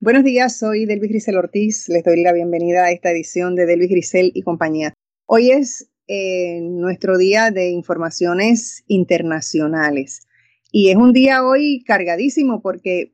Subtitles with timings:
[0.00, 1.88] Buenos días, soy Delvis Grisel Ortiz.
[1.88, 4.94] Les doy la bienvenida a esta edición de Delvis Grisel y compañía.
[5.26, 10.28] Hoy es eh, nuestro día de informaciones internacionales
[10.70, 13.12] y es un día hoy cargadísimo porque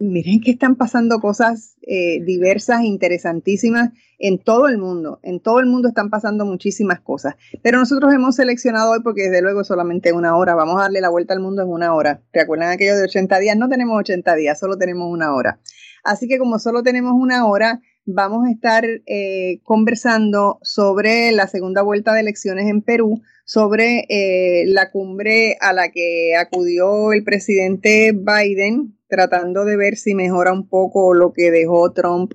[0.00, 5.20] miren que están pasando cosas eh, diversas, interesantísimas en todo el mundo.
[5.22, 7.36] En todo el mundo están pasando muchísimas cosas.
[7.62, 10.56] Pero nosotros hemos seleccionado hoy porque desde luego solamente una hora.
[10.56, 12.22] Vamos a darle la vuelta al mundo en una hora.
[12.32, 13.56] ¿Te acuerdan aquello de 80 días?
[13.56, 15.60] No tenemos 80 días, solo tenemos una hora.
[16.08, 21.82] Así que como solo tenemos una hora, vamos a estar eh, conversando sobre la segunda
[21.82, 28.12] vuelta de elecciones en Perú, sobre eh, la cumbre a la que acudió el presidente
[28.12, 32.32] Biden, tratando de ver si mejora un poco lo que dejó Trump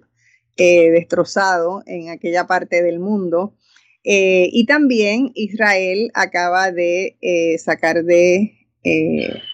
[0.56, 3.56] eh, destrozado en aquella parte del mundo.
[4.04, 7.18] y también Israel acaba de
[7.58, 8.54] sacar de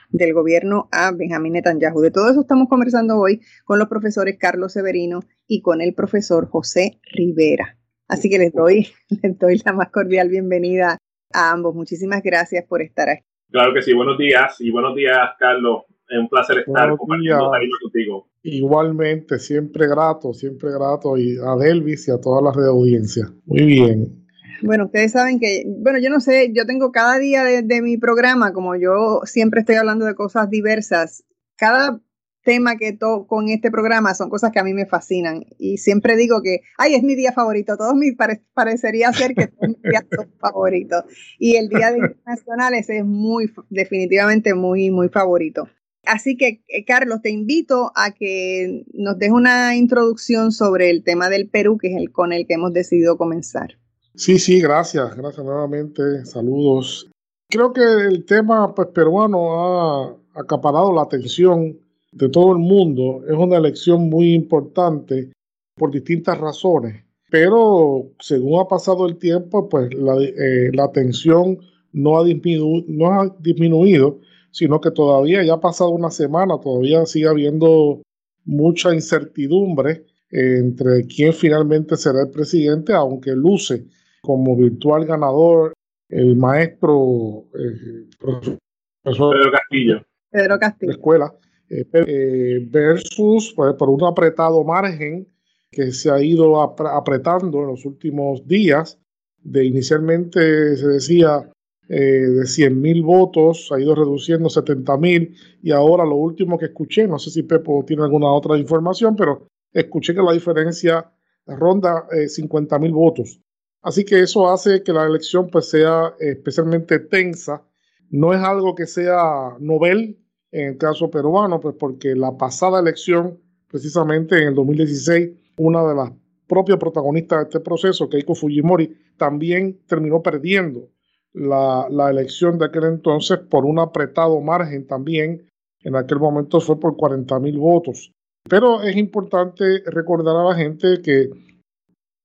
[0.10, 2.02] del gobierno a Benjamín Netanyahu.
[2.02, 6.50] De todo eso estamos conversando hoy con los profesores Carlos Severino y con el profesor
[6.50, 7.78] José Rivera.
[8.08, 8.88] Así que les doy,
[9.24, 10.98] les doy la más cordial bienvenida
[11.34, 11.76] a ambos.
[11.76, 13.24] Muchísimas gracias por estar aquí.
[13.52, 15.84] Claro que sí, buenos días y buenos días, Carlos.
[16.08, 18.30] Es un placer estar compartiendo contigo.
[18.42, 23.28] Igualmente, siempre grato, siempre grato y a Delvis y a todas las redes audiencia.
[23.46, 24.29] Muy bien.
[24.62, 28.54] Bueno, ustedes saben que, bueno, yo no sé, yo tengo cada día de, mi programa,
[28.54, 31.24] como yo siempre estoy hablando de cosas diversas,
[31.56, 32.02] cada
[32.44, 36.16] tema que toco en este programa son cosas que a mí me fascinan y siempre
[36.16, 38.16] digo que, ay, es mi día favorito, todos me
[38.54, 40.06] parecería ser que es mi día
[40.40, 41.04] favorito
[41.38, 45.70] y el Día de Internacionales es muy, definitivamente muy, muy favorito.
[46.06, 51.30] Así que, eh, Carlos, te invito a que nos des una introducción sobre el tema
[51.30, 53.79] del Perú, que es el con el que hemos decidido comenzar.
[54.20, 57.10] Sí, sí, gracias, gracias nuevamente, saludos.
[57.50, 61.80] Creo que el tema pues, peruano ha acaparado la atención
[62.12, 63.24] de todo el mundo.
[63.26, 65.32] Es una elección muy importante
[65.74, 71.58] por distintas razones, pero según ha pasado el tiempo, pues la, eh, atención
[71.94, 74.20] no ha, disminuido, no ha disminuido,
[74.52, 78.02] sino que todavía ya ha pasado una semana, todavía sigue habiendo
[78.44, 83.86] mucha incertidumbre entre quién finalmente será el presidente, aunque luce
[84.22, 85.74] como virtual ganador
[86.10, 88.58] el maestro eh, profesor
[89.04, 90.06] Pedro Castillo.
[90.32, 90.90] Pedro Castillo.
[90.90, 91.36] De escuela,
[91.70, 95.28] eh, eh, versus pues, por un apretado margen
[95.72, 99.00] que se ha ido apretando en los últimos días.
[99.42, 101.50] De inicialmente se decía
[101.88, 107.08] de 100 mil votos, ha ido reduciendo 70 mil y ahora lo último que escuché,
[107.08, 111.12] no sé si Pepo tiene alguna otra información, pero escuché que la diferencia
[111.48, 113.42] ronda 50 mil votos.
[113.82, 117.64] Así que eso hace que la elección pues, sea especialmente tensa.
[118.10, 120.20] No es algo que sea novel
[120.52, 125.96] en el caso peruano, pues porque la pasada elección, precisamente en el 2016, una de
[125.96, 126.12] las
[126.48, 130.90] propias protagonistas de este proceso, Keiko Fujimori, también terminó perdiendo
[131.34, 135.48] la, la elección de aquel entonces por un apretado margen también.
[135.82, 138.12] En aquel momento fue por 40 mil votos.
[138.50, 141.30] Pero es importante recordar a la gente que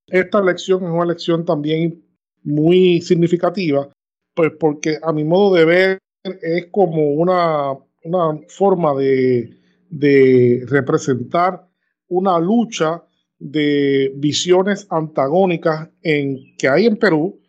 [0.07, 2.05] esta elección es una elección también
[2.43, 3.89] muy significativa,
[4.35, 7.73] pues porque a mi modo de ver es como una,
[8.05, 9.59] una forma de,
[9.91, 11.67] de representar
[12.09, 13.05] una lucha
[13.39, 17.41] de visiones antagónicas en, que hay en Perú,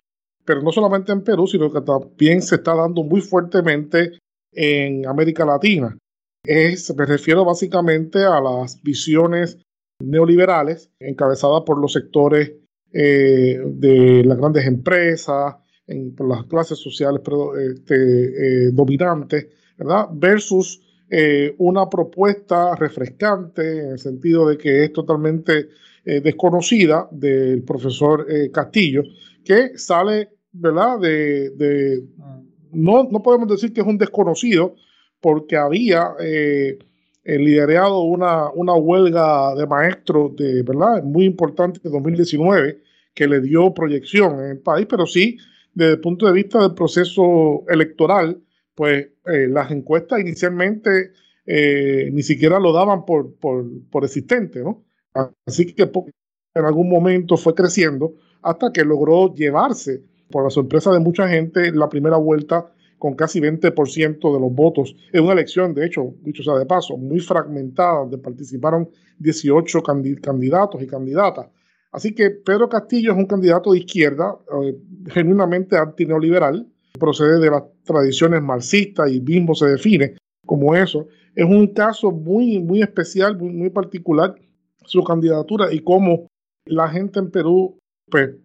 [0.44, 4.20] pero no solamente en Perú, sino que también se está dando muy fuertemente
[4.52, 5.98] en América Latina.
[6.44, 9.58] Es, me refiero básicamente a las visiones
[10.00, 12.54] neoliberales, encabezada por los sectores
[12.92, 15.56] eh, de las grandes empresas,
[16.18, 17.22] por las clases sociales
[17.60, 19.48] este, eh, dominantes,
[19.78, 20.08] ¿verdad?
[20.14, 25.70] Versus eh, una propuesta refrescante en el sentido de que es totalmente
[26.06, 29.02] desconocida del profesor Castillo,
[29.44, 31.00] que sale, ¿verdad?
[31.00, 32.04] De,
[32.72, 34.76] no, no podemos decir que es un desconocido,
[35.26, 36.78] porque había eh,
[37.26, 41.04] liderado una, una huelga de maestros de, ¿verdad?
[41.04, 42.82] muy importante de 2019
[43.14, 45.38] que le dio proyección en el país, pero sí,
[45.74, 48.42] desde el punto de vista del proceso electoral,
[48.76, 51.14] pues eh, las encuestas inicialmente
[51.46, 54.84] eh, ni siquiera lo daban por, por, por existente, ¿no?
[55.46, 61.00] Así que en algún momento fue creciendo hasta que logró llevarse, por la sorpresa de
[61.00, 65.86] mucha gente, la primera vuelta con casi 20% de los votos en una elección, de
[65.86, 68.90] hecho, dicho sea de paso, muy fragmentada, donde participaron
[69.20, 71.48] 18 candidatos y candidatas.
[71.92, 74.76] Así que Pedro Castillo es un candidato de izquierda, eh,
[75.08, 76.68] genuinamente antineoliberal,
[77.00, 80.16] procede de las tradiciones marxistas y Bimbo se define
[80.46, 81.08] como eso.
[81.36, 84.36] Es un caso muy, muy especial, muy, muy particular
[84.86, 86.28] su candidatura y cómo
[86.66, 87.78] la gente en Perú
[88.10, 88.36] pues,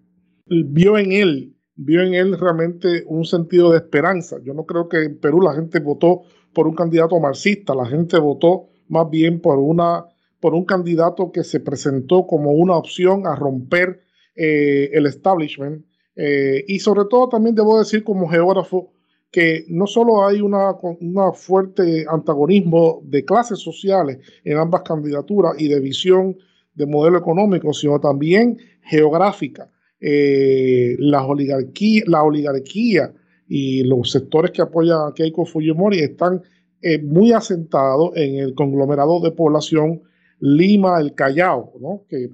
[0.47, 4.37] vio en él, vio en él realmente un sentido de esperanza.
[4.43, 6.23] Yo no creo que en Perú la gente votó
[6.53, 10.05] por un candidato marxista, la gente votó más bien por, una,
[10.41, 14.03] por un candidato que se presentó como una opción a romper
[14.37, 15.87] eh, el establishment.
[16.17, 18.93] Eh, y sobre todo también debo decir como geógrafo
[19.31, 25.69] que no solo hay una, una fuerte antagonismo de clases sociales en ambas candidaturas y
[25.69, 26.37] de visión
[26.75, 29.71] de modelo económico, sino también geográfica.
[30.01, 33.13] Eh, la, oligarquía, la oligarquía
[33.47, 36.43] y los sectores que apoyan a Keiko Fujimori están
[36.81, 40.03] eh, muy asentados en el conglomerado de población
[40.41, 42.05] Lima, el Callao, ¿no?
[42.09, 42.31] que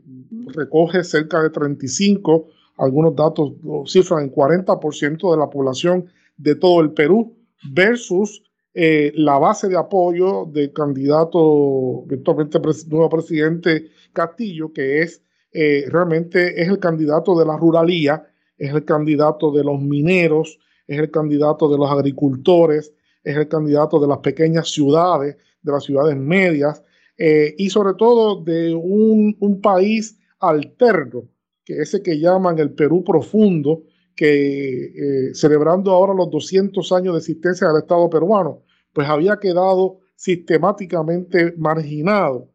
[0.55, 2.47] recoge cerca de 35,
[2.79, 3.55] algunos datos
[3.87, 7.35] cifran en 40% de la población de todo el Perú,
[7.73, 8.43] versus
[8.75, 15.23] eh, la base de apoyo del candidato, virtualmente nuevo presidente Castillo, que es
[15.59, 18.27] eh, realmente es el candidato de la ruralía,
[18.59, 22.93] es el candidato de los mineros, es el candidato de los agricultores,
[23.25, 26.85] es el candidato de las pequeñas ciudades, de las ciudades medias,
[27.17, 31.27] eh, y sobre todo de un, un, país alterno,
[31.65, 37.21] que ese que llaman el Perú profundo, que eh, celebrando ahora los 200 años de
[37.21, 38.63] existencia del Estado peruano,
[38.93, 42.51] pues había quedado sistemáticamente marginado.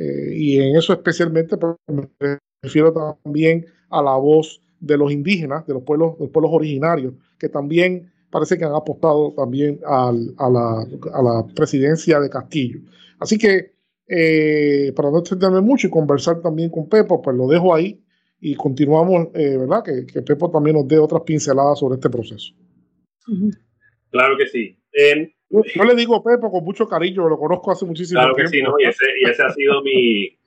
[0.00, 2.90] Eh, y en eso especialmente pues, me refiero
[3.22, 8.10] también a la voz de los indígenas, de los pueblos, los pueblos originarios, que también
[8.30, 12.80] parece que han apostado también a, la, a, la, presidencia de Castillo.
[13.18, 13.74] Así que,
[14.96, 18.02] para no extenderme mucho y conversar también con Pepo, pues lo dejo ahí
[18.40, 19.84] y continuamos, eh, ¿verdad?
[19.84, 22.54] Que, que, Pepo también nos dé otras pinceladas sobre este proceso.
[24.10, 24.78] Claro que sí.
[25.50, 28.36] Yo, le digo Pepo con mucho cariño, lo conozco hace muchísimo tiempo.
[28.36, 28.74] Claro que sí, ¿no?
[28.78, 30.38] y, ese, y ese ha sido mi,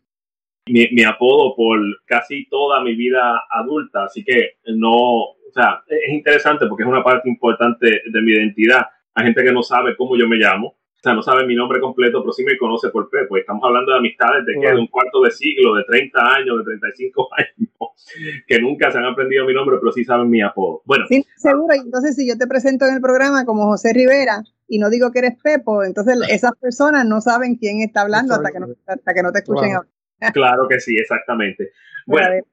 [0.68, 6.14] mi, mi, apodo por casi toda mi vida adulta, así que no, o sea, es
[6.14, 8.86] interesante porque es una parte importante de mi identidad.
[9.14, 10.68] Hay gente que no sabe cómo yo me llamo,
[11.04, 13.28] o sea, no sabe mi nombre completo, pero sí me conoce por Pepo.
[13.32, 14.68] Pues estamos hablando de amistades de, ¿qué?
[14.72, 19.06] de un cuarto de siglo, de 30 años, de 35 años, que nunca se han
[19.08, 20.82] aprendido mi nombre, pero sí saben mi apodo.
[20.86, 21.06] Bueno.
[21.10, 21.74] Sí, seguro.
[21.74, 25.20] Entonces, si yo te presento en el programa como José Rivera y no digo que
[25.20, 29.22] eres Pepo, entonces esas personas no saben quién está hablando hasta que, no, hasta que
[29.22, 29.88] no te escuchen claro.
[30.34, 31.70] claro que sí, exactamente.
[32.08, 32.44] Bueno,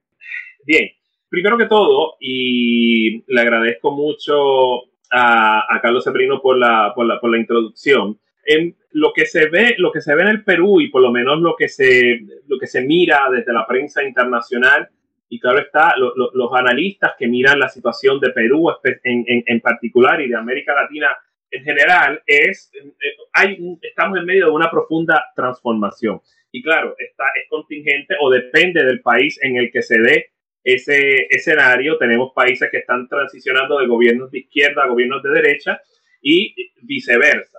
[0.67, 0.90] bien.
[1.31, 7.19] Primero que todo, y le agradezco mucho a, a Carlos Sebrino por la, por la,
[7.20, 10.82] por la introducción en lo que se ve, lo que se ve en el Perú
[10.82, 14.90] y por lo menos lo que se, lo que se mira desde la prensa internacional
[15.31, 18.69] y claro está, los analistas que miran la situación de Perú
[19.05, 21.17] en, en, en, particular y de América Latina
[21.50, 26.20] en general, es, eh, hay, estamos en medio de una profunda transformación.
[26.52, 30.31] Y claro, está, es contingente o depende del país en el que se dé
[30.65, 31.98] ese escenario.
[31.98, 35.81] Tenemos países que están transicionando de gobiernos de izquierda a gobiernos de derecha
[36.20, 37.58] y viceversa.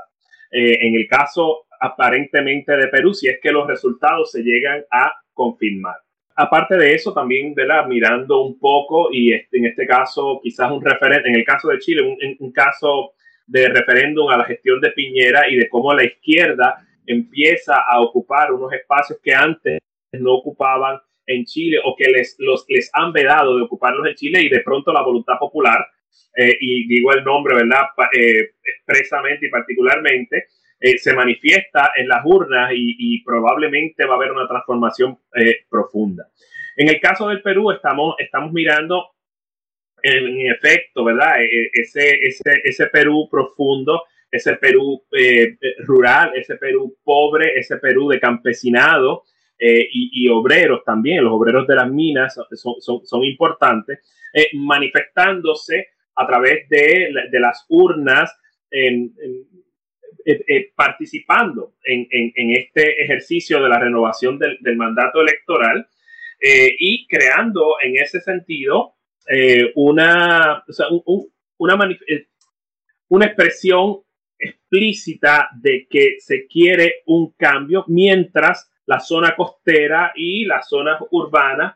[0.52, 5.14] Eh, en el caso aparentemente de Perú, si es que los resultados se llegan a
[5.34, 5.96] confirmar.
[6.36, 7.88] Aparte de eso, también ¿verdad?
[7.88, 11.80] mirando un poco, y este, en este caso quizás un referente, en el caso de
[11.80, 13.14] Chile, un, un caso
[13.48, 18.52] de referéndum a la gestión de Piñera y de cómo la izquierda empieza a ocupar
[18.54, 19.80] unos espacios que antes
[20.14, 24.42] no ocupaban en Chile o que les, los, les han vedado de ocuparlos en Chile
[24.42, 25.86] y de pronto la voluntad popular
[26.36, 27.88] eh, y digo el nombre, ¿verdad?
[28.18, 30.46] Eh, expresamente y particularmente,
[30.80, 35.18] eh, se manifiesta en las urnas y, probablemente va a haber una transformación
[35.70, 36.28] profunda.
[36.76, 39.12] En el caso del Perú, estamos, estamos mirando
[40.04, 41.36] en, efecto, ¿verdad?
[41.74, 45.04] Ese, ese, ese Perú profundo, ese Perú
[45.80, 49.24] rural, ese Perú pobre, ese Perú de campesinado.
[49.60, 54.00] y, y, obreros también, los obreros de las minas son, son, son importantes,
[54.54, 58.32] manifestándose a través de, de las urnas,
[58.72, 59.48] en, en,
[60.26, 65.88] eh, eh, participando en, en, este ejercicio de la renovación del, del mandato electoral
[66.40, 68.94] eh, y creando en ese sentido
[69.28, 71.80] eh, una, o sea, un, una,
[73.10, 74.02] una expresión
[74.38, 81.76] explícita de que se quiere un cambio mientras la zona costera y las zonas urbanas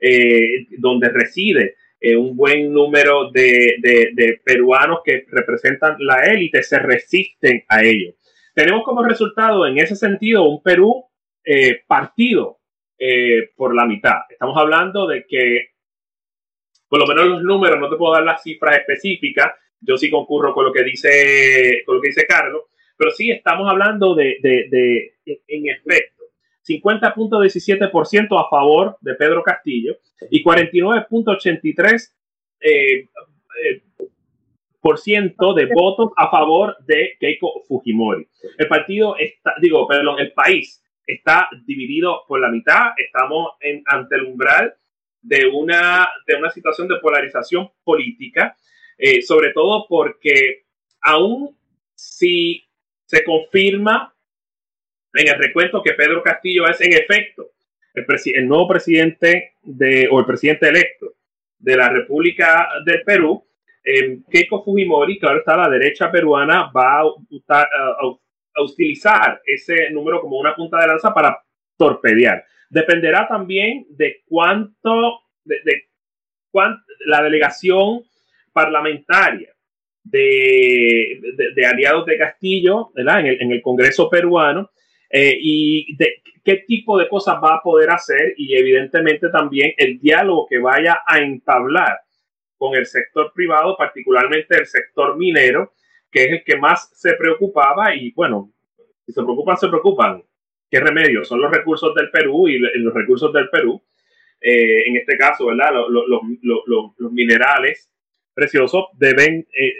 [0.00, 6.78] eh, donde reside eh, un buen número de, de, peruanos que representan la élite, se
[6.78, 8.12] resisten a ello.
[8.54, 11.06] Tenemos como resultado en ese sentido un Perú
[11.44, 12.58] eh, partido
[13.56, 14.20] por la mitad.
[14.30, 15.73] Estamos hablando de que,
[16.94, 20.54] por lo menos los números, no te puedo dar las cifras específicas, yo sí concurro
[20.54, 24.68] con lo que dice, con lo que dice Carlos, pero sí estamos hablando de, de,
[24.70, 25.12] de
[25.48, 26.22] en efecto,
[26.64, 29.96] 50.17% a favor de Pedro Castillo
[30.30, 32.10] y 49.83%
[32.60, 33.08] eh,
[33.64, 33.82] eh,
[34.80, 38.24] por ciento de votos a favor de Keiko Fujimori.
[38.56, 42.92] El partido está, digo, perdón, el país está dividido por la mitad.
[42.96, 43.54] Estamos
[43.86, 44.76] ante el umbral
[45.24, 48.56] de una, de una situación de polarización política,
[48.98, 50.64] eh, sobre todo porque
[51.00, 51.56] aún
[51.94, 52.62] si
[53.06, 54.14] se confirma
[55.14, 57.50] en el recuento que Pedro Castillo es en efecto
[57.94, 61.14] el, nuevo presidente de, o el presidente electo
[61.58, 63.46] de la República del Perú,
[63.82, 70.54] eh, Keiko Fujimori, claro está, la derecha peruana va a, utilizar ese número como una
[70.54, 71.42] punta de lanza para
[71.76, 72.44] torpedear.
[72.70, 75.84] Dependerá también de cuánto, de,
[77.06, 78.02] la delegación
[78.52, 79.54] parlamentaria
[80.04, 83.20] de, aliados de Castillo ¿verdad?
[83.20, 84.70] En, el, en el Congreso peruano
[85.10, 89.98] eh, y de qué tipo de cosas va a poder hacer y evidentemente también el
[89.98, 92.00] diálogo que vaya a entablar
[92.58, 95.72] con el sector privado, particularmente el sector minero,
[96.10, 98.52] que es el que más se preocupaba y bueno,
[99.06, 100.22] si se preocupan, se preocupan.
[100.70, 101.24] ¿Qué remedio?
[101.24, 103.82] Son los recursos del Perú y los recursos del Perú,
[104.40, 105.72] eh, en este caso, ¿verdad?
[105.88, 107.90] Los, minerales
[108.34, 109.74] preciosos deben eh,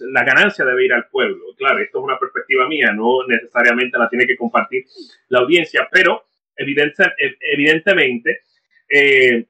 [0.00, 1.54] la ganancia debe ir al pueblo.
[1.56, 4.84] Claro, esto es una perspectiva mía, no necesariamente la tiene que compartir
[5.28, 6.24] la audiencia, pero
[6.56, 8.40] evidentemente
[8.88, 9.46] eh,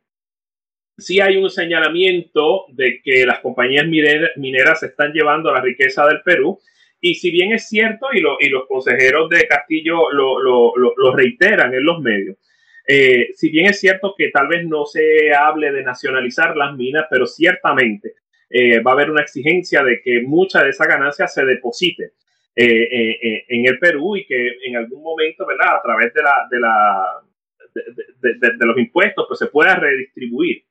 [0.96, 6.22] sí hay un señalamiento de que las compañías mineras se están llevando la riqueza del
[6.22, 6.58] Perú.
[7.04, 12.36] Y si bien es cierto, y, los consejeros de Castillo lo, reiteran en los medios,
[12.86, 17.06] eh, si bien es cierto que tal vez no se hable de nacionalizar las minas,
[17.10, 18.14] pero ciertamente
[18.48, 22.12] eh, va a haber una exigencia de que mucha de esa ganancia se deposite
[22.54, 25.78] eh, en el Perú y que en algún momento, ¿verdad?
[25.78, 30.62] A través de, la, de, la, de, los impuestos, pues se pueda redistribuir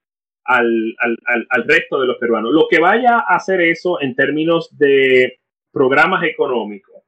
[0.45, 2.53] al, al, al, resto de los peruanos.
[2.53, 5.40] Lo que vaya a hacer eso en términos de
[5.71, 7.03] programas económicos,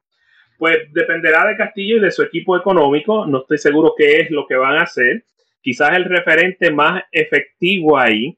[0.57, 3.25] pues dependerá de Castillo y de su equipo económico.
[3.25, 5.25] No estoy seguro qué es lo que van a hacer.
[5.61, 8.37] Quizás el referente más efectivo ahí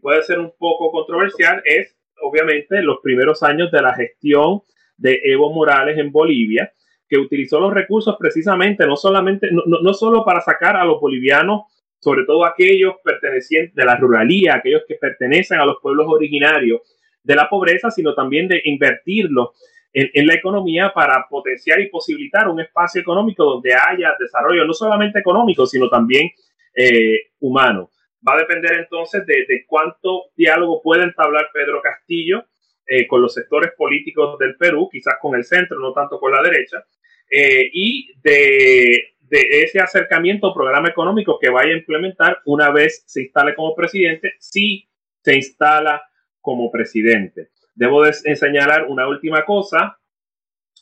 [0.00, 4.60] puede ser un poco controversial es obviamente los primeros años de la gestión
[4.96, 6.72] de Evo Morales en Bolivia,
[7.08, 11.62] que utilizó los recursos precisamente no solamente, no, no, solo para sacar a los bolivianos,
[11.98, 16.80] sobre todo aquellos pertenecientes de la ruralía, aquellos que pertenecen a los pueblos originarios
[17.26, 19.50] de la pobreza, sino también de invertirlos
[19.92, 25.18] en, la economía para potenciar y posibilitar un espacio económico donde haya desarrollo no solamente
[25.18, 26.30] económico, sino también
[26.74, 27.90] eh, humano.
[28.26, 32.44] Va a depender entonces de, cuánto diálogo puede entablar Pedro Castillo
[32.86, 36.42] eh, con los sectores políticos del Perú, quizás con el centro, no tanto con la
[36.42, 36.84] derecha,
[37.30, 43.54] eh, y de, ese acercamiento programa económico que vaya a implementar una vez se instale
[43.54, 44.88] como presidente, si
[45.22, 46.02] se instala
[46.46, 47.48] como presidente.
[47.74, 49.98] Debo de señalar una última cosa,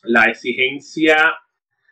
[0.03, 1.17] la exigencia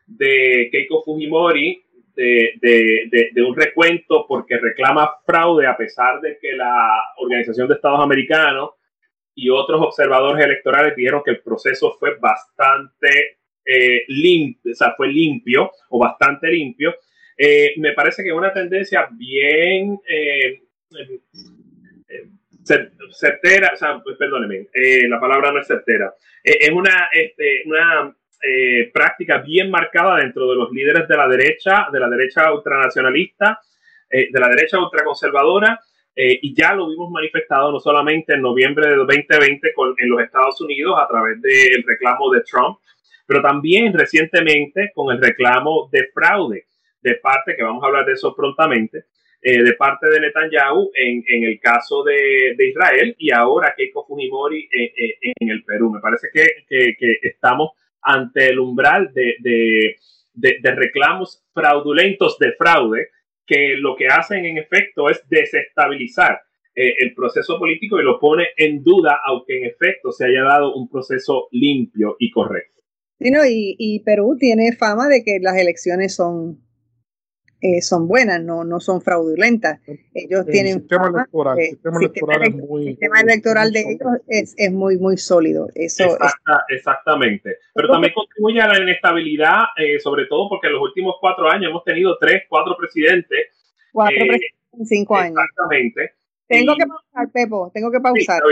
[0.07, 1.83] de Keiko Fujimori
[2.15, 8.73] de, un recuento porque reclama fraude a pesar de que la Organización de Estados Americanos
[9.35, 15.09] y otros observadores electorales dijeron que el proceso fue bastante eh, limpio, o sea, fue
[15.09, 16.95] limpio o bastante limpio.
[17.39, 20.61] Eh, me parece que es una tendencia bien eh,
[22.65, 24.69] certera, o sea, perdóneme,
[25.09, 28.15] la palabra no es certera, es una, este, una
[28.45, 33.61] eh, práctica bien marcada dentro de los líderes de la derecha, de la derecha ultranacionalista,
[34.11, 35.81] eh, de la derecha ultraconservadora,
[36.15, 40.21] eh, y ya lo vimos manifestado no solamente en noviembre de 2020 con, en los
[40.21, 42.79] Estados Unidos a través del reclamo de Trump,
[43.27, 46.67] pero también recientemente con el reclamo de fraude
[47.01, 49.05] de parte, que vamos a hablar de eso prontamente,
[49.43, 54.69] de parte de Netanyahu en, en el caso de, de, Israel y ahora Keiko Fujimori
[54.71, 55.91] en el Perú.
[55.91, 57.73] Me parece que, que, que estamos
[58.03, 59.97] ante el umbral de,
[60.75, 63.09] reclamos fraudulentos de fraude
[63.47, 66.41] que lo que hacen en efecto es desestabilizar
[66.75, 70.75] eh, el proceso político y lo pone en duda, aunque en efecto se haya dado
[70.75, 72.81] un proceso limpio y correcto.
[73.19, 76.61] y, y Perú tiene fama de que las elecciones son
[77.63, 79.81] eh, son buenas, no, no son fraudulentas.
[80.13, 80.81] Ellos tienen...
[80.81, 84.99] Sistema electoral, el sistema electoral, es muy, el sistema electoral de ellos es, es, muy,
[84.99, 85.69] muy sólido.
[85.77, 86.19] Eso
[86.69, 87.59] exactamente.
[87.73, 91.71] Pero también contribuye a la inestabilidad, eh, sobre todo porque en los últimos cuatro años
[91.71, 93.47] hemos tenido tres, cuatro presidentes.
[93.93, 95.39] Cuatro eh, presidentes en cinco años.
[95.39, 96.15] Exactamente.
[96.49, 98.43] Tengo que pausar, Pepo, tengo que pausar.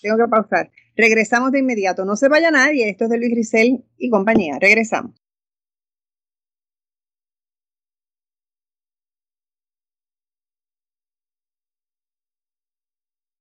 [0.00, 0.70] tengo que pausar.
[0.96, 2.04] Regresamos de inmediato.
[2.04, 2.88] No se vaya nadie.
[2.88, 4.58] Esto es de Luis Grisel y compañía.
[4.60, 5.23] Regresamos.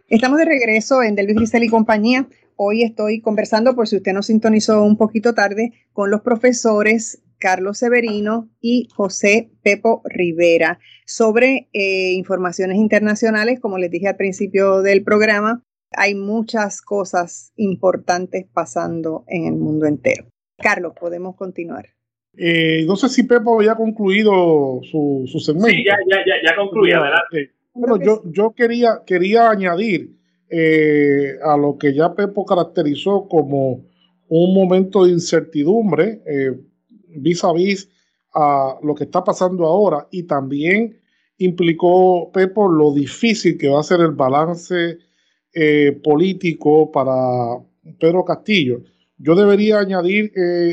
[0.09, 2.27] Estamos de regreso en Delvis Grisel y compañía.
[2.57, 7.77] Hoy estoy conversando, por si usted nos sintonizó un poquito tarde, con los profesores Carlos
[7.77, 13.59] Severino y José Pepo Rivera sobre eh, informaciones internacionales.
[13.61, 19.85] Como les dije al principio del programa, hay muchas cosas importantes pasando en el mundo
[19.85, 20.25] entero.
[20.57, 21.87] Carlos, podemos continuar.
[22.35, 25.69] Eh, no sé si Pepo había concluido su, su segmento.
[25.69, 27.51] Sí, ya, ya, ya, ya concluí, adelante.
[27.73, 30.15] Bueno, yo, yo quería, quería añadir
[30.49, 33.85] eh, a lo que ya Pepo caracterizó como
[34.29, 36.51] un momento de incertidumbre eh,
[37.07, 37.89] vis a vis
[38.35, 40.99] a lo que está pasando ahora y también
[41.39, 44.99] implicó Pepo lo difícil que va a ser el balance
[45.53, 47.57] eh, político para
[47.99, 48.81] Pedro Castillo.
[49.17, 50.31] Yo debería añadir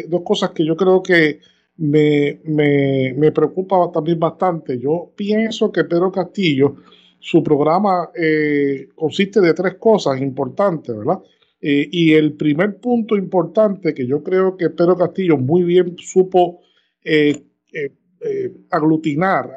[0.08, 1.40] dos cosas que yo creo que
[1.80, 4.78] me, me, me preocupa también bastante.
[4.78, 6.76] Yo pienso que Pedro Castillo
[7.20, 11.20] su programa eh, consiste de tres cosas importantes, ¿verdad?
[11.60, 16.60] Eh, y el primer punto importante que yo creo que Pedro Castillo muy bien supo
[17.04, 17.44] eh,
[18.70, 19.50] aglutinar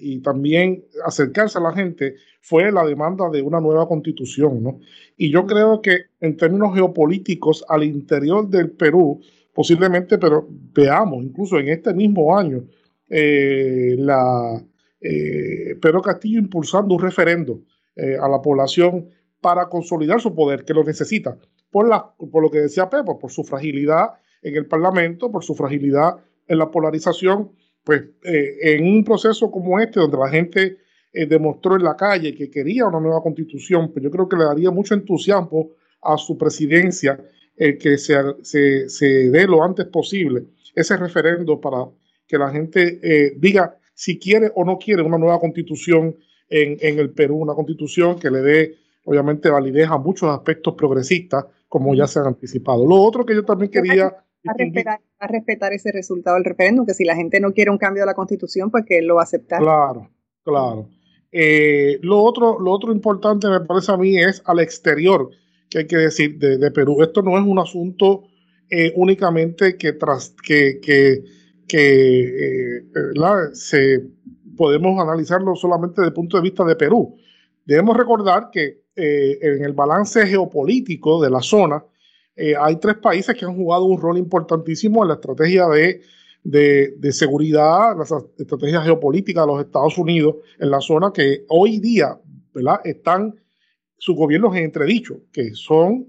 [0.00, 4.80] y también acercarse a la gente fue la demanda de una nueva constitución, ¿no?
[5.16, 9.20] Y yo creo que en términos geopolíticos al interior del Perú,
[9.58, 12.62] posiblemente, pero veamos, incluso en este mismo año,
[13.08, 14.62] la
[15.00, 17.62] eh, Pedro Castillo impulsando un referendo
[17.96, 19.08] eh, a la población
[19.40, 21.36] para consolidar su poder, que lo necesita,
[21.72, 24.10] por, la, por lo que decía Pepo, por su fragilidad
[24.42, 27.50] en el Parlamento, por su fragilidad en la polarización,
[27.82, 30.76] pues eh, en un proceso como este, donde la gente
[31.12, 34.70] demostró en la calle que quería una nueva constitución, pues yo creo que le daría
[34.70, 37.18] mucho entusiasmo a su presidencia
[37.58, 40.44] que se, se, se, dé lo antes posible
[40.74, 41.86] ese referendo para
[42.26, 46.14] que la gente diga si quiere o no quiere una nueva constitución
[46.48, 51.46] en, en el Perú, una constitución que le dé, obviamente, validez a muchos aspectos progresistas,
[51.68, 52.86] como ya se han anticipado.
[52.86, 54.06] Lo otro que yo también quería...
[54.46, 57.78] A respetar, a respetar, ese resultado del referéndum, que si la gente no quiere un
[57.78, 59.60] cambio de la constitución, pues que él lo va a aceptar.
[59.60, 60.08] Claro,
[60.44, 60.88] claro.
[61.32, 65.28] Eh, lo, otro, lo otro importante me parece a mí es al exterior,
[65.68, 67.02] que hay que decir, de, de Perú.
[67.02, 68.24] Esto no es un asunto
[68.70, 71.24] eh, únicamente que, tras, que, que
[71.68, 72.84] que eh,
[73.52, 74.02] se,
[74.56, 77.16] podemos analizarlo solamente desde el punto de vista de Perú.
[77.64, 81.84] Debemos recordar que eh, en el balance geopolítico de la zona
[82.34, 86.00] eh, hay tres países que han jugado un rol importantísimo en la estrategia de,
[86.42, 88.04] de, seguridad, la
[88.38, 92.18] estrategia geopolítica de los Estados Unidos en la zona que hoy día
[92.54, 92.80] ¿verdad?
[92.84, 93.34] están
[93.98, 96.08] sus gobiernos en entredicho, que son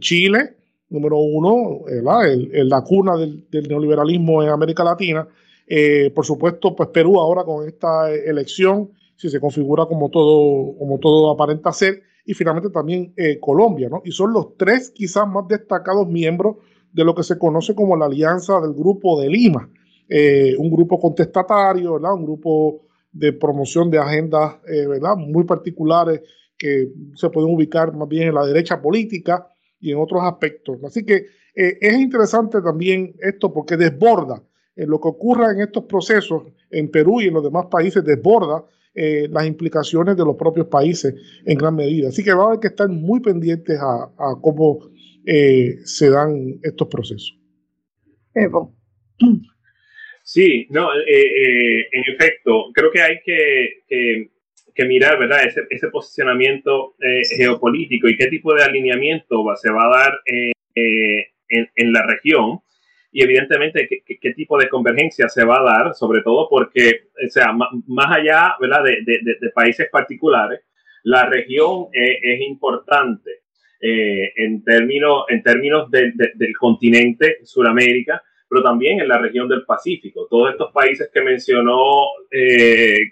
[0.00, 0.56] Chile,
[0.90, 5.26] número uno, el, la cuna del, neoliberalismo en América Latina.
[5.66, 10.98] Eh, por supuesto, pues Perú ahora con esta elección, si se configura como todo, como
[10.98, 14.02] todo aparenta ser, y finalmente también eh, Colombia, ¿no?
[14.04, 16.56] Y son los tres quizás más destacados miembros
[16.92, 19.70] de lo que se conoce como la Alianza del Grupo de Lima,
[20.08, 22.14] eh, un grupo contestatario, ¿verdad?
[22.14, 25.16] Un grupo de promoción de agendas, ¿verdad?
[25.16, 26.20] Muy particulares
[26.58, 29.46] que se pueden ubicar más bien en la derecha política,
[29.80, 30.82] y en otros aspectos.
[30.84, 34.42] Así que eh, es interesante también esto porque desborda
[34.76, 38.64] eh, lo que ocurra en estos procesos en Perú y en los demás países, desborda
[38.94, 42.08] eh, las implicaciones de los propios países en gran medida.
[42.08, 44.90] Así que va a haber que estar muy pendientes a, cómo
[45.84, 47.38] se dan estos procesos.
[48.34, 48.74] Evo.
[50.22, 54.30] Sí, no, en efecto, creo que hay que
[54.78, 55.44] que mirar, ¿verdad?
[55.44, 60.20] Ese, ese posicionamiento eh, geopolítico y qué tipo de alineamiento va, se va a dar
[60.24, 62.60] eh, eh, en, en, la región
[63.10, 67.28] y evidentemente qué, qué, tipo de convergencia se va a dar, sobre todo porque, o
[67.28, 68.84] sea, más allá, ¿verdad?
[68.84, 70.60] De, de, de países particulares,
[71.02, 73.30] la región es importante
[73.80, 80.26] en términos, en términos del continente Suramérica, pero también en la región del Pacífico.
[80.28, 82.08] Todos estos países que mencionó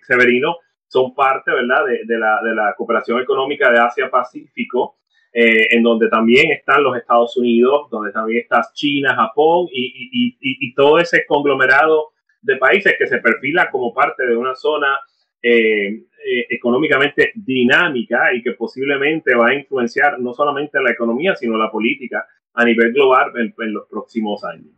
[0.07, 4.99] Severino son parte, ¿verdad?, de, la, de la cooperación económica de Asia-Pacífico,
[5.33, 10.37] eh, en donde también están los Estados Unidos, donde también está China, Japón y, y,
[10.41, 14.99] y, todo ese conglomerado de países que se perfila como parte de una zona
[15.43, 21.57] eh, eh, económicamente dinámica y que posiblemente va a influenciar no solamente la economía, sino
[21.57, 24.75] la política a nivel global en, los próximos años.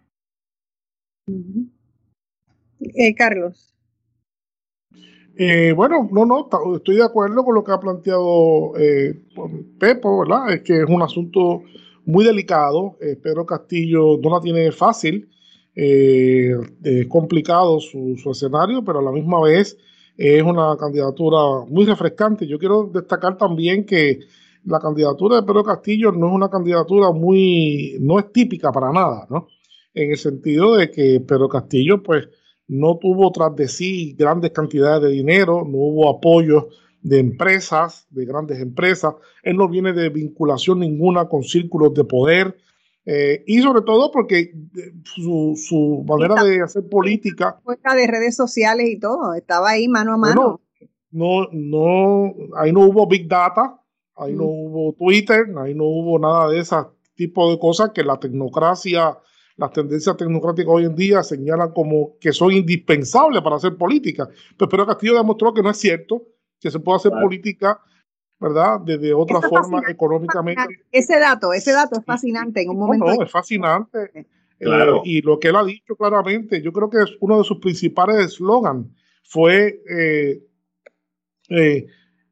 [2.81, 3.78] Eh, Carlos.
[5.75, 8.73] Bueno, no, no, estoy de acuerdo con lo que ha planteado
[9.79, 10.53] Pepo, ¿verdad?
[10.53, 11.63] Es que es un asunto
[12.05, 12.97] muy delicado.
[13.23, 15.29] Pedro Castillo no la tiene fácil.
[15.81, 19.79] Eh, es complicado su, escenario, pero a la misma vez
[20.17, 22.49] es una candidatura muy refrescante.
[22.49, 24.19] Yo quiero destacar también que
[24.65, 29.29] la candidatura de Pedro Castillo no es una candidatura muy, no es típica para nada,
[29.31, 29.47] ¿no?
[29.95, 32.29] En el sentido de que Pedro Castillo, pues,
[32.69, 36.69] no tuvo tras de sí grandes cantidades de dinero, no hubo apoyo
[37.03, 42.57] de empresas, de grandes empresas, él no viene de vinculación ninguna con círculos de poder,
[43.07, 47.59] eh, y sobre todo porque eh, su, manera de hacer política.
[47.65, 50.61] de redes sociales y todo, estaba ahí mano a mano.
[51.11, 53.81] no, no, ahí no hubo Big Data,
[54.15, 54.47] ahí no mm.
[54.47, 56.77] hubo Twitter, ahí no hubo nada de ese
[57.15, 59.17] tipo de cosas que la tecnocracia,
[59.59, 64.29] las tendencias tecnocráticas hoy en día señalan como que son indispensables para hacer política.
[64.57, 66.23] Pero, pero Castillo demostró que no es cierto,
[66.59, 67.79] que se puede hacer política
[68.41, 68.81] ¿verdad?
[68.81, 70.85] De, otra forma económicamente.
[70.93, 73.07] Ese dato, ese dato es fascinante en un momento.
[73.07, 74.11] No, es fascinante.
[74.61, 74.67] Eh,
[75.05, 78.17] y lo que él ha dicho claramente, yo creo que es uno de sus principales
[78.19, 78.87] eslogans
[79.25, 80.43] fue eh,
[81.49, 81.87] eh,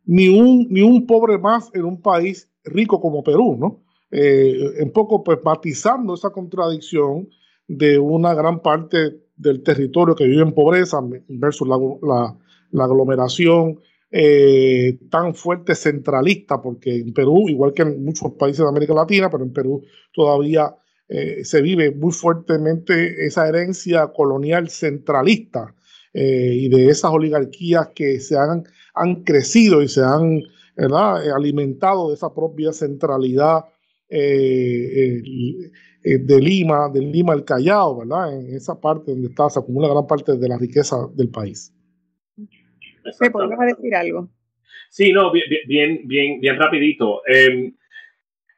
[0.05, 3.85] ni, un, ni un pobre más en un país rico como Perú, ¿no?
[4.19, 7.29] Un poco pues matizando esa contradicción
[7.69, 15.35] de una gran parte del territorio que vive en pobreza versus la, aglomeración eh, tan
[15.35, 19.53] fuerte centralista, porque en Perú, igual que en muchos países de América Latina, pero en
[19.53, 19.83] Perú
[20.15, 20.75] todavía
[21.09, 25.75] eh, se vive muy fuertemente esa herencia colonial centralista
[26.13, 30.43] eh, y de esas oligarquías que se han, han crecido y se han
[31.35, 33.65] alimentado de esa propia centralidad
[34.09, 35.71] de
[36.41, 38.39] Lima, de Lima al Callao, ¿verdad?
[38.39, 41.73] En esa parte donde está, se acumula gran parte de la riqueza del país.
[43.21, 44.29] ¿Me podemos decir algo?
[44.91, 47.23] Sí, no, bien, bien, bien, rapidito.
[47.27, 47.75] Em,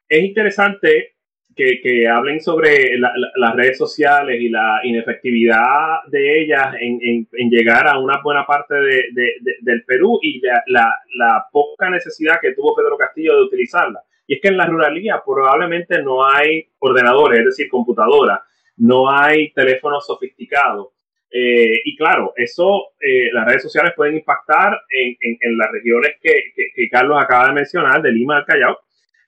[0.08, 1.16] es interesante
[1.54, 8.20] que, hablen sobre las redes sociales y la inefectividad de ellas en, llegar a una
[8.22, 14.00] buena parte del Perú y la, poca necesidad que tuvo Pedro Castillo de utilizarla.
[14.28, 18.40] Y es que en la ruralía probablemente no hay ordenadores, es decir, computadoras,
[18.76, 20.88] no hay teléfonos sofisticados.
[21.30, 26.52] Eh, y claro, eso, eh, las redes sociales pueden impactar en, en, las regiones que,
[26.54, 28.78] que, Carlos acaba de mencionar, de Lima al Callao,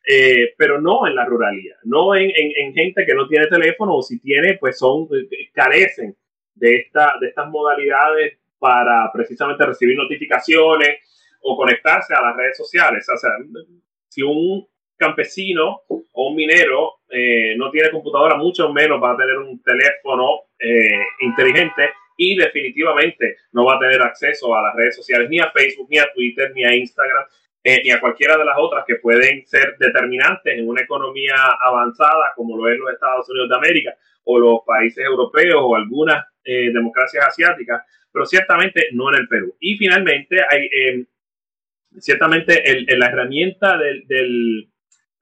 [0.07, 4.03] eh, pero no en la ruralidad, no en, en, gente que no tiene teléfono o
[4.03, 5.09] si tiene, pues son,
[5.55, 6.15] carecen
[6.55, 10.99] de, esta, de estas modalidades para precisamente recibir notificaciones
[11.43, 13.07] o conectarse a las redes sociales.
[13.09, 13.31] O sea,
[14.09, 14.67] si un
[15.01, 17.01] campesino o un minero
[17.57, 23.65] no tiene computadora, mucho menos va a tener un teléfono eh, inteligente y definitivamente no
[23.65, 26.65] va a tener acceso a las redes sociales, ni a Facebook, ni a Twitter, ni
[26.65, 27.25] a Instagram,
[27.65, 31.35] eh, ni a cualquiera de las otras que pueden ser determinantes en una economía
[31.65, 36.27] avanzada como lo es los Estados Unidos de América o los países europeos o algunas
[36.45, 37.83] eh, democracias asiáticas,
[38.13, 39.57] pero ciertamente no en el Perú.
[39.61, 41.07] Y finalmente, hay,
[41.99, 42.63] ciertamente
[42.99, 44.69] la herramienta del,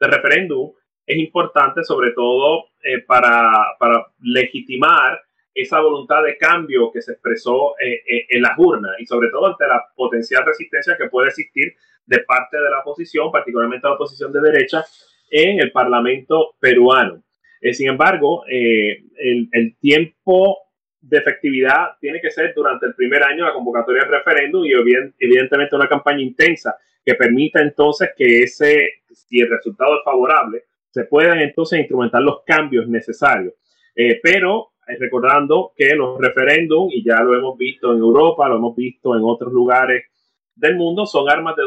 [0.00, 0.72] del referéndum
[1.06, 2.66] es importante sobre todo
[3.06, 5.18] para, para legitimar
[5.60, 9.48] esa voluntad de cambio que se expresó eh, eh, en las urnas y sobre todo
[9.48, 11.74] ante la potencial resistencia que puede existir
[12.06, 14.84] de parte de la oposición, particularmente la oposición de derecha,
[15.30, 17.24] en el Parlamento peruano.
[17.60, 20.58] Eh, sin embargo, el, el, tiempo
[21.00, 24.72] de efectividad tiene que ser durante el primer año de la convocatoria del referéndum y
[25.18, 26.76] evidentemente una campaña intensa
[27.08, 32.42] que permita entonces que ese, si el resultado es favorable, se puedan entonces instrumentar los
[32.44, 33.54] cambios necesarios.
[34.22, 39.16] pero recordando que los referéndums, y ya lo hemos visto en Europa, lo hemos visto
[39.16, 40.04] en otros lugares
[40.54, 41.62] del mundo, son armas de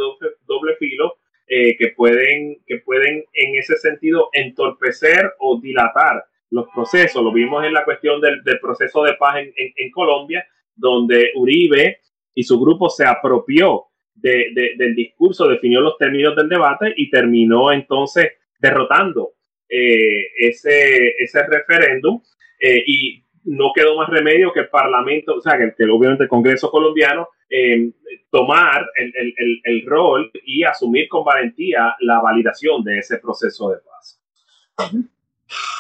[0.46, 1.16] doble, filo
[1.48, 7.24] eh, que, pueden, que pueden en ese sentido entorpecer o dilatar los procesos.
[7.24, 12.00] Lo vimos en la cuestión del, proceso de paz en, Colombia, donde Uribe
[12.36, 18.34] y su grupo se apropió del discurso, definió los términos del debate y terminó entonces
[18.60, 19.34] derrotando
[19.68, 22.22] eh, ese, ese referéndum
[22.60, 26.70] eh, y no quedó más remedio que el Parlamento, o sea, que, obviamente el Congreso
[26.70, 27.92] colombiano, eh,
[28.30, 33.78] tomar el, el, el, rol y asumir con valentía la validación de ese proceso de
[33.78, 34.22] paz.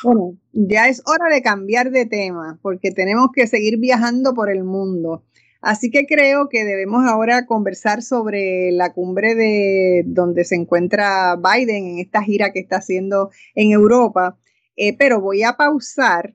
[0.04, 4.63] Bueno, ya es hora de cambiar de tema porque tenemos que seguir viajando por el
[4.63, 5.24] mundo.
[5.62, 11.86] Así que creo que debemos ahora conversar sobre la cumbre de donde se encuentra Biden
[11.86, 14.38] en esta gira que está haciendo en Europa.
[14.76, 16.34] Eh, pero voy a pausar.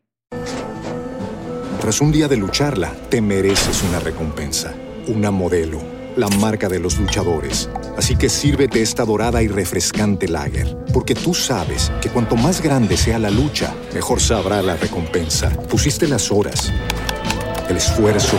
[1.80, 4.74] Tras un día de lucharla, te mereces una recompensa,
[5.08, 5.80] una modelo,
[6.16, 7.68] la marca de los luchadores.
[7.96, 12.96] Así que sírvete esta dorada y refrescante lager, porque tú sabes que cuanto más grande
[12.96, 15.50] sea la lucha, mejor sabrá la recompensa.
[15.68, 16.72] Pusiste las horas,
[17.68, 18.38] el esfuerzo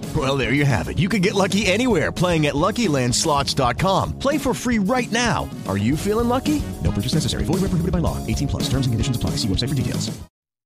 [0.15, 0.99] Well, there you have it.
[0.99, 4.19] You can get lucky anywhere playing at LuckyLandSlots.com.
[4.19, 5.49] Play for free right now.
[5.69, 6.61] Are you feeling lucky?
[6.83, 7.45] No purchase necessary.
[7.45, 8.17] Void where prohibited by law.
[8.27, 8.63] 18 plus.
[8.63, 9.37] Terms and conditions apply.
[9.37, 10.11] See website for details.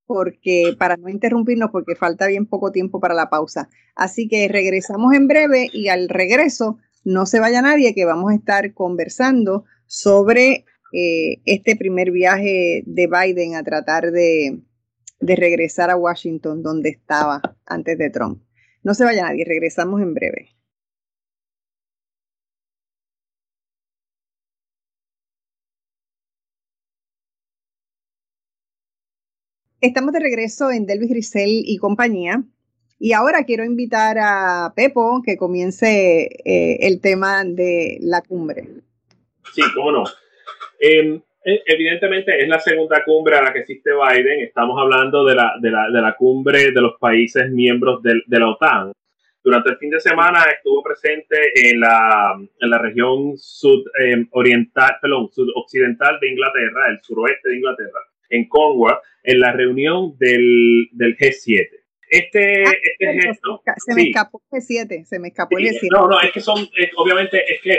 [0.08, 3.70] Porque para no interrumpirnos, porque falta bien poco tiempo para la pausa.
[3.96, 8.36] Así que regresamos en breve y al regreso no se vaya nadie que vamos a
[8.36, 14.62] estar conversando sobre eh, este primer viaje de Biden a tratar de,
[15.20, 18.45] de regresar a Washington donde estaba antes de Trump.
[18.86, 20.56] No se vaya nadie, regresamos en breve.
[29.82, 32.44] Estamos de regreso en Delvis Grisel y compañía.
[33.00, 38.70] Y ahora quiero invitar a Pepo que comience eh, el tema de la cumbre.
[39.52, 40.04] Sí, cómo no.
[40.80, 44.42] Em, evidentemente es la segunda cumbre a la que asiste Biden.
[44.42, 48.40] Estamos hablando de la, de la, de la cumbre de los países miembros de, de,
[48.40, 48.92] la OTAN.
[49.44, 51.36] Durante el fin de semana estuvo presente
[51.70, 58.00] en la, en la región sudoriental, em, perdón, sudoccidental de Inglaterra, el suroeste de Inglaterra,
[58.30, 61.70] en Cornwall, en la reunión del, del G7.
[62.10, 63.62] Este, Ah, este gesto.
[63.78, 64.08] Se me sí.
[64.10, 65.92] escapó el G7, se me escapó el Sí, G7.
[65.92, 67.74] No, no, es que son, es- obviamente, es que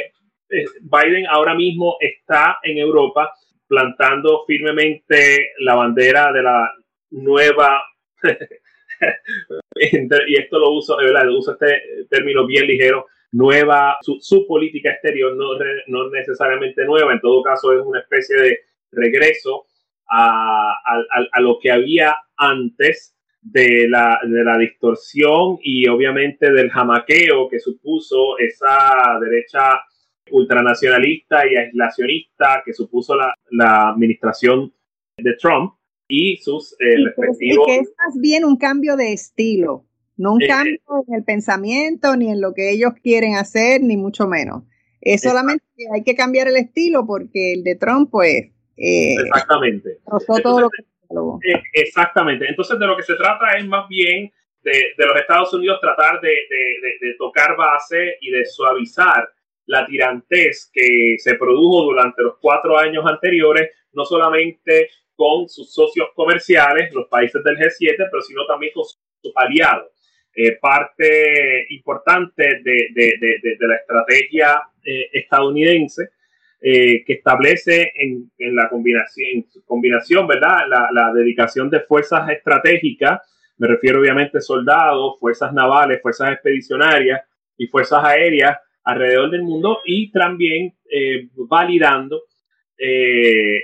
[0.51, 3.33] eh, Biden ahora mismo está en Europa
[3.69, 6.71] plantando firmemente la bandera de la
[7.11, 7.83] nueva,
[9.77, 15.51] y esto lo uso, verdad, uso este término bien ligero, nueva, su, política exterior no,
[15.89, 18.59] no necesariamente nueva, en todo caso es una especie de
[18.93, 19.67] regreso
[20.09, 26.51] a, a- a- a lo que había antes de la, de la distorsión y obviamente
[26.53, 29.81] del jamaqueo que supuso esa derecha
[30.31, 34.73] ultranacionalista y aislacionista que supuso la, la administración
[35.19, 35.75] de Trump
[36.09, 37.67] y sus eh, Y y respectivos...
[37.67, 39.85] que es más bien un cambio de estilo,
[40.17, 43.97] no un Eh, cambio en el pensamiento, ni en lo que ellos quieren hacer, ni
[43.97, 44.63] mucho menos.
[45.01, 49.99] Es solamente que hay que cambiar el estilo porque el de Trump, pues, eh, Exactamente.
[50.07, 51.39] rozó todo lo que diálogo.
[51.47, 52.47] Eh, Exactamente.
[52.49, 56.21] Entonces, de lo que se trata es más bien de, de los Estados Unidos tratar
[56.21, 59.29] de, de- de- de tocar base y de suavizar
[59.67, 66.09] la tirantez que se produjo durante los cuatro años anteriores, no solamente con sus socios
[66.15, 69.89] comerciales, los países del G7, pero sino también con sus aliados.
[70.35, 76.11] Eh, parte importante de, de- de- de- la estrategia eh, estadounidense
[76.61, 80.69] eh, que establece en, en la combinación, en combinación ¿verdad?
[80.69, 83.21] La, la dedicación de fuerzas estratégicas,
[83.57, 87.23] me refiero obviamente soldados, fuerzas navales, fuerzas expedicionarias
[87.57, 92.23] y fuerzas aéreas alrededor del mundo y también eh, validando
[92.79, 93.63] eh,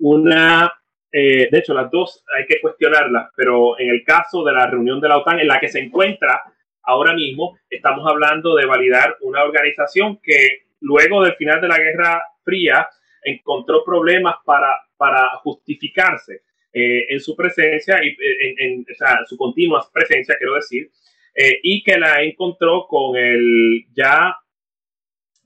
[0.00, 0.72] una,
[1.12, 5.00] eh, de hecho las dos hay que cuestionarlas, pero en el caso de la reunión
[5.00, 6.42] de la OTAN en la que se encuentra
[6.82, 12.22] ahora mismo, estamos hablando de validar una organización que luego del final de la Guerra
[12.44, 12.88] Fría
[13.22, 19.18] encontró problemas para, para justificarse eh, en su presencia, y, eh, en, en- o sea,
[19.26, 20.90] su continua presencia, quiero decir,
[21.36, 24.36] eh, y que la encontró con el ya,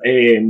[0.05, 0.41] eh,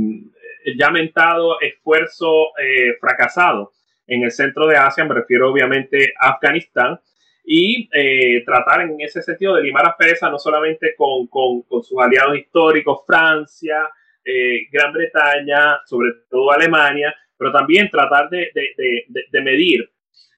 [0.93, 3.71] mentado esfuerzo eh, fracasado
[4.07, 6.99] en el centro de Asia, me refiero obviamente a Afganistán,
[7.43, 11.97] y eh, tratar en ese sentido de limar asperezas no solamente con, con, con sus
[11.99, 13.89] aliados históricos, Francia,
[14.71, 19.89] Gran Bretaña, sobre todo Alemania, pero también tratar de, de, de, de- medir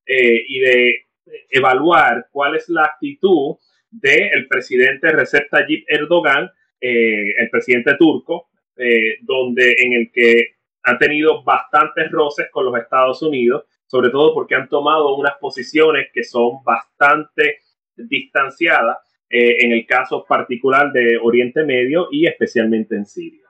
[0.06, 1.08] y de
[1.50, 3.58] evaluar cuál es la actitud
[3.93, 10.97] del presidente Recep Tayyip Erdogan, eh, el presidente turco, eh, donde en el que han
[10.97, 16.23] tenido bastantes roces con los Estados Unidos, sobre todo porque han tomado unas posiciones que
[16.23, 17.60] son bastante
[17.95, 18.97] distanciadas
[19.29, 23.47] eh, en el caso particular de Oriente Medio y especialmente en Siria.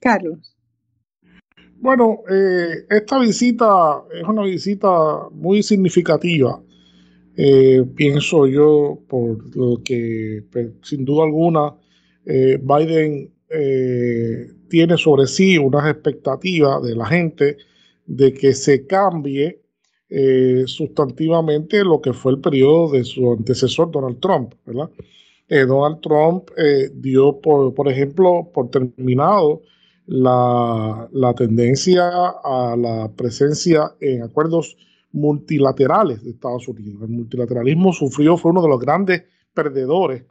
[0.00, 0.54] Carlos.
[1.80, 6.60] Bueno, eh, esta visita es una visita muy significativa,
[7.38, 11.74] eh, pienso yo, por lo que pues, sin duda alguna
[12.26, 13.32] Biden
[14.68, 17.56] tiene sobre sí unas expectativas de la gente
[18.04, 19.62] de que se cambie
[20.10, 24.90] eh, sustantivamente lo que fue el periodo de su antecesor Donald Trump, ¿verdad?
[25.48, 29.62] Eh, Donald Trump eh, dio, por, por, ejemplo, por terminado
[30.06, 34.78] la, la, tendencia a la presencia en acuerdos
[35.12, 37.02] multilaterales de Estados Unidos.
[37.02, 40.24] El multilateralismo sufrió, fue uno de los grandes perdedores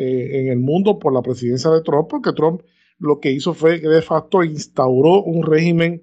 [0.00, 2.60] en el mundo por la presidencia de Trump, porque Trump
[2.98, 6.02] lo que hizo fue que de facto instauró un régimen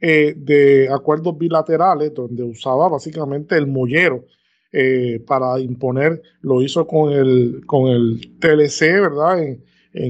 [0.00, 4.26] eh, de acuerdos bilaterales donde usaba básicamente el mollero
[4.72, 9.38] eh, para imponer, lo hizo con el, con el TLC, ¿verdad?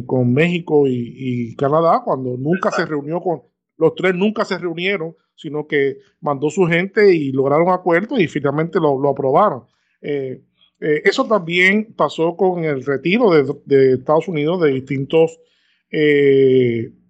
[0.07, 3.42] con México y, Canadá, cuando nunca se reunió con,
[3.77, 8.79] los tres nunca se reunieron, sino que mandó su gente y lograron acuerdos y finalmente
[8.79, 9.64] lo, aprobaron.
[10.01, 10.42] Eh,
[10.79, 15.38] eso también pasó con el retiro de, de Estados Unidos de distintos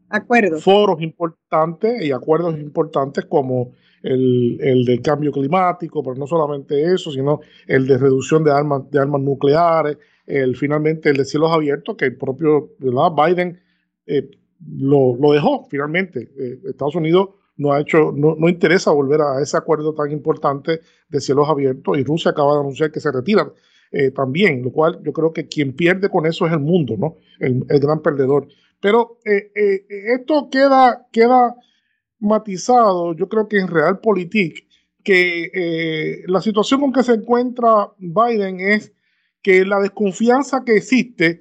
[0.08, 0.62] acuerdos.
[0.62, 3.72] foros importantes y acuerdos importantes como
[4.04, 8.88] el, el, del cambio climático, pero no solamente eso, sino el de reducción de armas,
[8.90, 13.60] de armas nucleares, el finalmente el de cielos abiertos, que el propio Biden
[14.06, 14.30] eh,
[14.78, 16.30] lo, lo, dejó finalmente.
[16.38, 20.80] Eh, Estados Unidos no ha hecho, no, no, interesa volver a ese acuerdo tan importante
[21.08, 23.50] de cielos abiertos y Rusia acaba de anunciar que se retira
[23.92, 27.16] eh, también, lo cual yo creo que quien pierde con eso es el mundo, ¿no?
[27.38, 28.48] El, el gran perdedor.
[28.84, 31.54] Pero eh, eh, esto queda, queda
[32.18, 34.68] matizado, yo creo que en Realpolitik,
[35.02, 38.92] que eh, la situación con que se encuentra Biden es
[39.40, 41.40] que la desconfianza que existe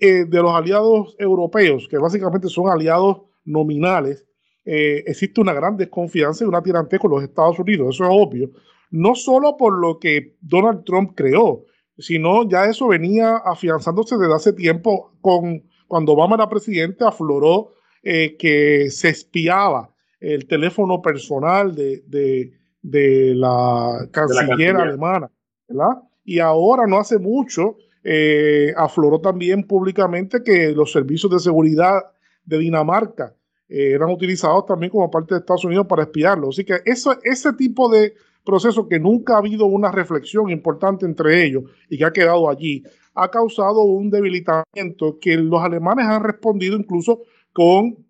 [0.00, 4.26] de los aliados europeos, que básicamente son aliados nominales,
[4.64, 8.50] existe una gran desconfianza y una tirantez con los Estados Unidos, eso es obvio,
[8.90, 11.64] no solo por lo que Donald Trump creó,
[11.98, 17.72] sino ya eso venía afianzándose desde hace tiempo con cuando Obama era presidente, afloró
[18.04, 25.30] eh, que se espiaba el teléfono personal de, la canciller alemana,
[25.66, 26.02] ¿verdad?
[26.24, 32.02] Y ahora, no hace mucho, eh, afloró también públicamente que los servicios de seguridad
[32.44, 33.34] de Dinamarca
[33.70, 36.48] eh, eran utilizados también como parte de Estados Unidos para espiarlo.
[36.48, 41.44] Así que eso, ese tipo de proceso que nunca ha habido una reflexión importante entre
[41.44, 42.82] ellos y que ha quedado allí,
[43.14, 48.06] ha causado un debilitamiento que los alemanes han respondido incluso con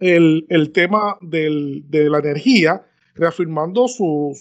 [0.00, 2.84] el, tema de la energía,
[3.14, 4.32] reafirmando su,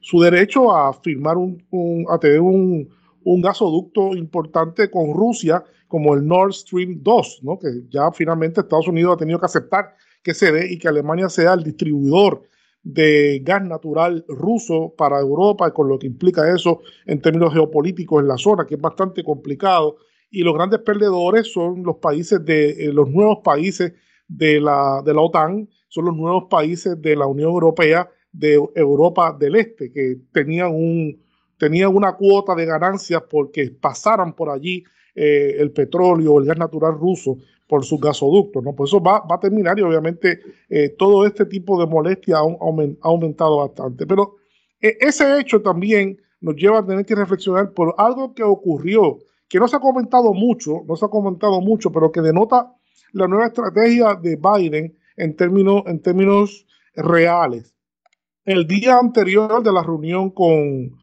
[0.00, 2.88] su, derecho a firmar un, a tener un,
[3.24, 7.58] gasoducto importante con Rusia como el Nord Stream 2, ¿no?
[7.58, 11.28] que ya finalmente Estados Unidos ha tenido que aceptar que se dé y que Alemania
[11.28, 12.44] sea el distribuidor
[12.82, 18.28] de gas natural ruso para Europa, con lo que implica eso en términos geopolíticos en
[18.28, 19.96] la zona, que es bastante complicado.
[20.30, 23.92] Y los grandes perdedores son los países de eh, los nuevos países
[24.26, 29.36] de la, de la OTAN, son los nuevos países de la Unión Europea de Europa
[29.38, 31.22] del Este, que tenían, un,
[31.58, 36.58] tenían una cuota de ganancias porque pasaran por allí eh, el petróleo o el gas
[36.58, 37.36] natural ruso
[37.72, 38.74] por sus gasoductos, ¿no?
[38.74, 42.96] Pues eso va, va a terminar y obviamente eh, todo este tipo de molestia ha,
[43.00, 44.06] aumentado bastante.
[44.06, 44.36] Pero
[44.80, 49.58] eh, ese hecho también nos lleva a tener que reflexionar por algo que ocurrió, que
[49.58, 52.74] no se ha comentado mucho, no se ha comentado mucho, pero que denota
[53.12, 57.74] la nueva estrategia de Biden en términos, en términos reales.
[58.44, 60.98] El día anterior de la reunión con,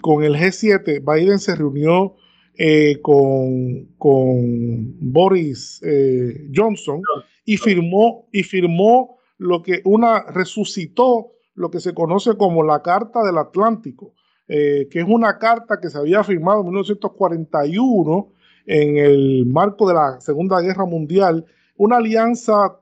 [0.00, 2.16] con el G7, Biden se reunió
[2.60, 7.00] eh, con, con, Boris eh, Johnson
[7.44, 13.22] y firmó, y firmó lo que una resucitó lo que se conoce como la Carta
[13.22, 14.12] del Atlántico,
[14.48, 18.32] eh, que es una carta que se había firmado en 1941
[18.66, 21.44] en el marco de la Segunda Guerra Mundial,
[21.76, 22.80] una alianza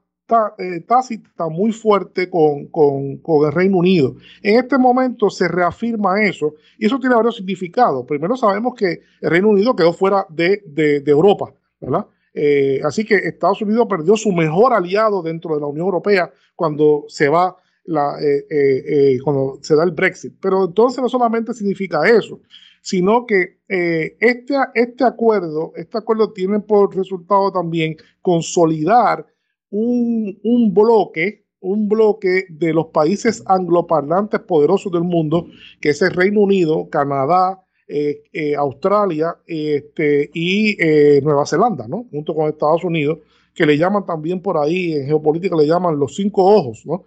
[0.58, 4.16] eh, tácita muy fuerte con, el Reino Unido.
[4.42, 8.04] En este momento se reafirma eso y eso tiene varios significados.
[8.06, 10.64] Primero sabemos que el Reino Unido quedó fuera de,
[11.06, 12.06] Europa, ¿verdad?
[12.34, 17.04] Eh, así que Estados Unidos perdió su mejor aliado dentro de la Unión Europea cuando
[17.06, 20.34] se va la, eh, cuando se da el Brexit.
[20.40, 22.40] Pero entonces no solamente significa eso,
[22.82, 29.24] sino que este, este acuerdo, este acuerdo tiene por resultado también consolidar
[29.70, 35.48] un, un bloque un bloque de los países angloparlantes poderosos del mundo,
[35.80, 42.06] que es el Reino Unido, Canadá, eh, eh, Australia este, y eh, Nueva Zelanda, ¿no?
[42.10, 43.18] junto con Estados Unidos,
[43.54, 47.04] que le llaman también por ahí, en geopolítica le llaman los cinco ojos, ¿no?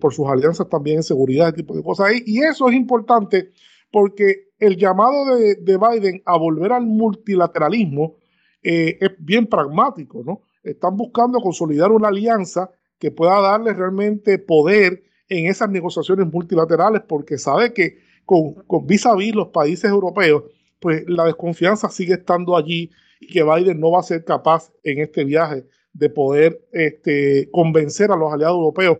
[0.00, 2.12] por sus alianzas también en seguridad, ese tipo de cosas.
[2.24, 3.50] Y eso es importante
[3.90, 8.16] porque el llamado de, de Biden a volver al multilateralismo
[8.62, 10.42] es bien pragmático, ¿no?
[10.62, 17.38] Están buscando consolidar una alianza que pueda darle realmente poder en esas negociaciones multilaterales, porque
[17.38, 20.44] sabe que con, vis a vis los países europeos,
[20.78, 22.90] pues la desconfianza sigue estando allí
[23.20, 28.10] y que Biden no va a ser capaz en este viaje de poder este, convencer
[28.10, 28.98] a los aliados europeos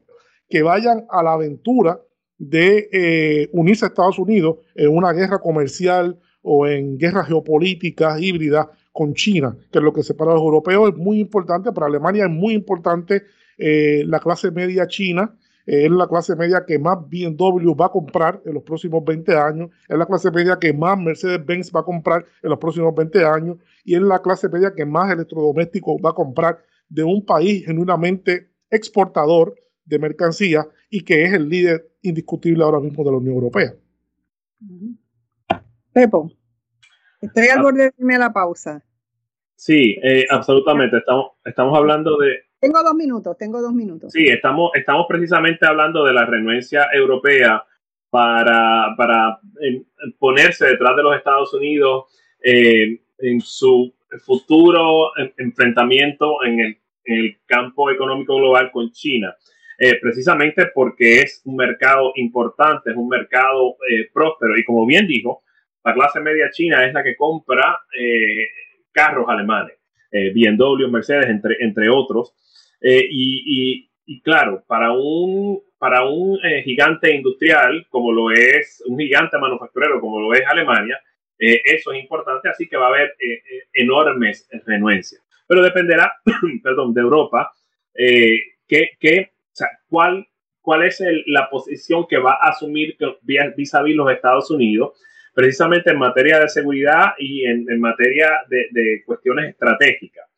[0.48, 2.00] que vayan a la aventura
[2.38, 8.66] de eh, unirse a Estados Unidos en una guerra comercial o en guerras geopolíticas híbridas
[8.92, 12.24] con China, que es lo que separa a los europeos, es muy importante, para Alemania
[12.24, 13.22] es muy importante
[13.58, 15.36] eh, la clase media china
[15.66, 19.36] eh, es la clase media que más BMW va a comprar en los próximos 20
[19.36, 23.24] años, es la clase media que más Mercedes-Benz va a comprar en los próximos 20
[23.24, 27.64] años y es la clase media que más electrodomésticos va a comprar de un país
[27.64, 33.34] genuinamente exportador de mercancías y que es el líder indiscutible ahora mismo de la Unión
[33.34, 33.74] Europea.
[35.92, 36.32] Pepo,
[37.20, 38.82] estoy al borde de irme a la pausa.
[39.54, 40.98] Sí, eh, absolutamente.
[40.98, 44.12] Estamos, estamos hablando de, tengo dos minutos, tengo dos minutos.
[44.12, 47.64] Sí, estamos, estamos precisamente hablando de la renuencia europea
[48.10, 49.40] para, para
[50.18, 52.04] ponerse detrás de los Estados Unidos
[52.42, 53.94] eh, en su
[54.24, 56.76] futuro enfrentamiento en el,
[57.46, 59.34] campo económico global con China.
[59.76, 65.08] Eh, precisamente porque es un mercado importante, es un mercado eh, próspero y como bien
[65.08, 65.42] dijo,
[65.84, 67.78] la clase media china es la que compra
[68.92, 69.76] carros alemanes,
[70.10, 72.34] BMW, Mercedes, entre, entre otros.
[72.80, 79.38] Eh, y, claro, para un, para un eh, gigante industrial como lo es, un gigante
[79.38, 80.98] manufacturero como lo es Alemania,
[81.38, 83.14] eh, eso es importante, así que va a haber
[83.72, 85.22] enormes renuencias.
[85.46, 86.12] Pero dependerá,
[86.62, 87.52] perdón, de Europa,
[87.94, 90.26] que, que, o sea, cuál,
[90.60, 94.98] cuál es la posición que va a asumir vis a vis los Estados Unidos,
[95.40, 100.30] precisamente en materia de seguridad y en, materia de, de cuestiones estratégicas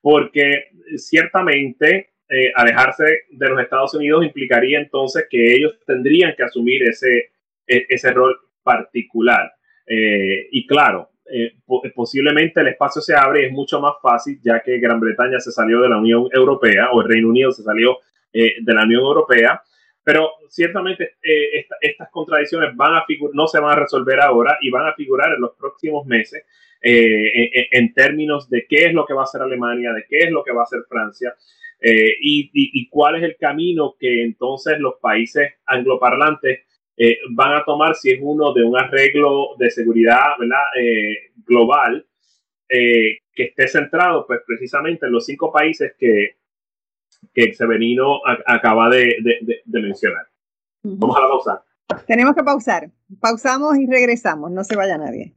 [0.00, 6.82] porque ciertamente eh, alejarse de los Estados Unidos implicaría entonces que ellos tendrían que asumir
[6.84, 7.30] ese,
[7.66, 9.52] e, ese rol particular.
[9.86, 11.56] Eh, y claro, eh,
[11.94, 15.52] posiblemente el espacio se abre y es mucho más fácil ya que Gran Bretaña se
[15.52, 17.98] salió de la Unión Europea o el Reino Unido se salió
[18.30, 19.60] de la Unión Europea,
[20.08, 21.16] pero ciertamente
[21.82, 23.04] estas contradicciones van a
[23.34, 26.46] no se van a resolver ahora y van a figurar en los próximos meses
[26.80, 30.30] eh, en, términos de qué es lo que va a hacer Alemania, de qué es
[30.30, 31.34] lo que va a hacer Francia
[31.78, 36.60] eh, y, cuál es el camino que entonces los países angloparlantes
[36.96, 40.22] eh, van a tomar si es uno de un arreglo de seguridad
[41.44, 42.06] global
[42.66, 46.38] que esté centrado pues precisamente en los cinco países que,
[47.34, 49.16] que Severino acaba de,
[49.64, 50.26] de mencionar.
[50.82, 51.64] Vamos a la pausa.
[52.06, 52.90] Tenemos que pausar.
[53.20, 54.50] Pausamos y regresamos.
[54.50, 55.34] No se vaya nadie.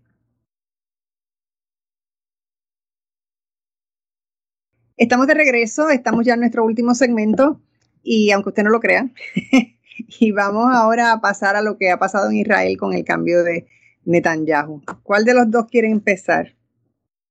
[5.02, 7.60] Estamos de regreso, estamos ya en nuestro último segmento
[8.04, 9.10] y aunque usted no lo crea,
[10.20, 13.44] y vamos ahora a pasar a lo que ha pasado en Israel con el cambio
[13.44, 13.68] de
[14.06, 14.84] Netanyahu.
[15.02, 16.56] ¿Cuál de los dos quiere empezar?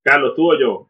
[0.02, 0.89] Carlos, tú o yo.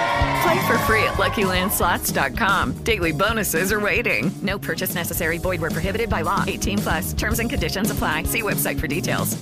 [0.41, 2.83] Play for free at LuckyLandSlots.com.
[2.83, 4.31] Daily bonuses are waiting.
[4.41, 5.37] No purchase necessary.
[5.37, 6.43] Void where prohibited by law.
[6.47, 7.13] 18 plus.
[7.13, 8.23] Terms and conditions apply.
[8.23, 9.37] See website for details.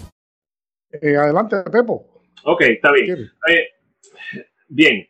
[0.91, 2.05] Eh, adelante, Pepo.
[2.43, 3.31] Ok, está bien.
[3.47, 3.67] Eh,
[4.67, 5.07] bien.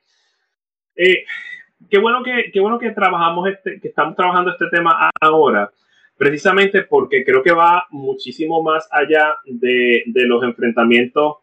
[0.95, 1.25] Eh,
[1.89, 5.71] qué bueno que qué bueno que trabajamos este, que estamos trabajando este tema ahora,
[6.17, 11.37] precisamente porque creo que va muchísimo más allá de, de los enfrentamientos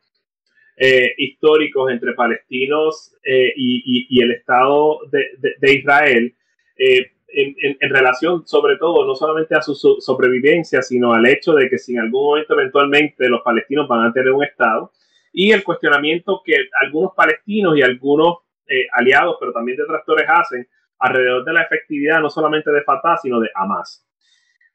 [1.17, 6.35] históricos entre palestinos y, el Estado de, Israel.
[6.77, 11.79] En, en, relación sobre todo no solamente a su sobrevivencia, sino al hecho de que
[11.79, 14.93] si en algún momento eventualmente los palestinos van a tener un Estado,
[15.39, 20.67] y el cuestionamiento que algunos palestinos y algunos eh, aliados, pero también detractores hacen
[20.99, 24.03] alrededor de la efectividad no solamente de Fatah, sino de Hamas.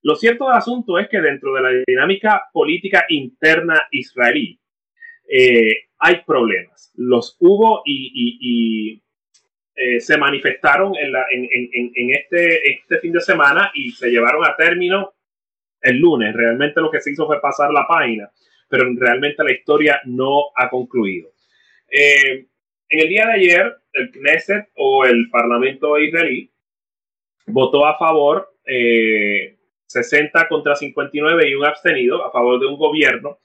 [0.03, 4.59] Lo cierto del asunto es que dentro de la dinámica política interna israelí
[5.27, 6.91] eh, hay problemas.
[6.95, 9.01] Los hubo y,
[9.75, 15.13] eh, se manifestaron en, este, este fin de semana y se llevaron a término
[15.81, 16.35] el lunes.
[16.35, 18.29] Realmente lo que se hizo fue pasar la página
[18.71, 21.29] pero realmente la historia no ha concluido.
[21.91, 22.47] Eh,
[22.87, 26.49] en el día de ayer, el Knesset o el Parlamento israelí
[27.47, 33.39] votó a favor 60 eh, contra 59 y un abstenido a favor de un gobierno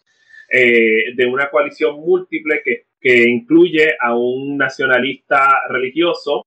[0.51, 6.45] eh, de una coalición múltiple que, que, incluye a un nacionalista religioso,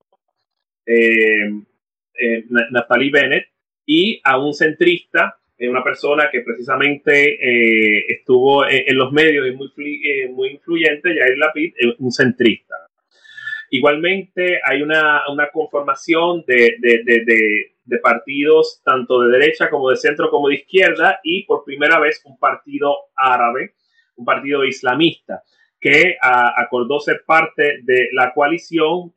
[2.71, 3.47] Naftali Bennett,
[3.85, 9.69] y a un centrista una persona que precisamente eh, estuvo en, los medios y muy,
[10.05, 12.75] eh, muy influyente, Jair Lapid, un centrista.
[13.71, 19.97] Igualmente hay una, una conformación de, de, de, de, partidos tanto de derecha como de
[19.97, 23.73] centro como de izquierda y por primera vez un partido árabe,
[24.19, 25.41] un partido islamista
[25.79, 29.13] que acordó ser parte de la coalición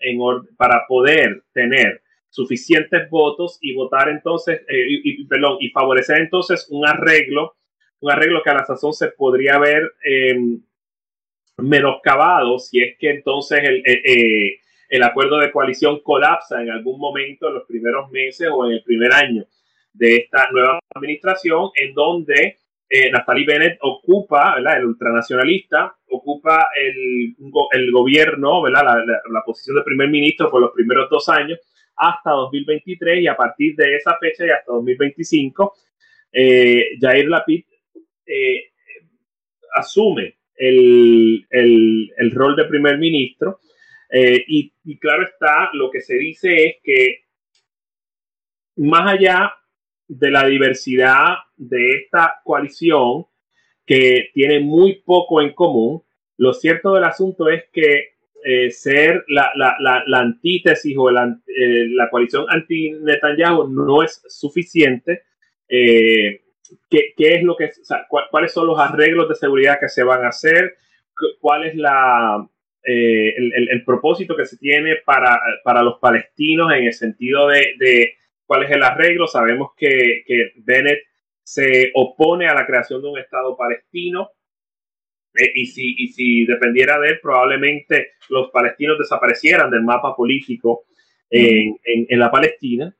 [0.56, 7.56] para poder tener suficientes votos y votar entonces, eh, y, favorecer entonces un arreglo,
[8.00, 10.62] un arreglo que a la sazón se podría haber em,
[11.58, 16.98] menoscabado si es que entonces el, eh, eh, el, acuerdo de coalición colapsa en algún
[16.98, 19.44] momento en los primeros meses o en el primer año
[19.92, 22.61] de esta nueva administración, en donde
[22.94, 23.10] eh,
[23.46, 27.34] Bennett ocupa, el ultranacionalista, ocupa el,
[27.72, 28.84] el gobierno, ¿verdad?
[28.84, 31.58] La, la, posición de primer ministro por los primeros dos años,
[31.96, 35.74] hasta 2023 y a partir de esa fecha y hasta 2025,
[36.32, 37.64] eh, Jair Lapid
[38.26, 38.72] eh,
[39.74, 41.46] asume el,
[42.34, 43.60] rol de primer ministro
[44.10, 47.24] eh, y, y, claro está, lo que se dice es que
[48.76, 49.54] más allá
[50.18, 53.26] de la diversidad de esta coalición,
[53.86, 56.02] que tiene muy poco en común,
[56.36, 58.12] lo cierto del asunto es que
[58.44, 65.22] eh, ser la, la, la, antítesis o la, eh, la coalición anti-Netanyahu no es suficiente.
[65.68, 66.42] Eh,
[66.90, 67.70] ¿qué, ¿qué, es lo que,
[68.30, 70.74] cuáles son los arreglos de seguridad que se van a hacer?
[71.40, 72.46] ¿Cuál es la,
[72.82, 78.14] el, el, el, propósito que se tiene para, para, los palestinos en el sentido de
[78.52, 79.26] cuál es el arreglo?
[79.26, 81.04] Sabemos que, que Bennett
[81.42, 84.28] se opone a la creación de un Estado palestino.
[85.34, 90.84] Eh, y, si, y si dependiera de él, probablemente los palestinos desaparecieran del mapa político
[91.30, 92.94] en, en, la Palestina.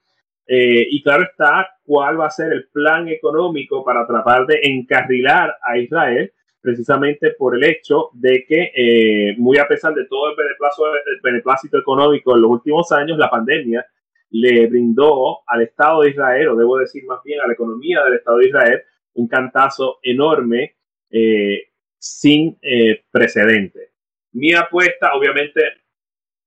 [0.47, 5.55] Eh, y claro está, cuál va a ser el plan económico para tratar de encarrilar
[5.63, 6.33] a Israel,
[6.63, 11.77] precisamente por el hecho de que, eh, muy a pesar de todo el el beneplácito
[11.77, 13.85] económico en los últimos años, la pandemia
[14.33, 18.15] le brindó al Estado de Israel, o debo decir más bien a la economía del
[18.15, 18.83] Estado de Israel,
[19.15, 20.77] un cantazo enorme
[21.11, 21.69] eh,
[21.99, 23.91] sin eh, precedente.
[24.33, 25.63] Mi apuesta, obviamente,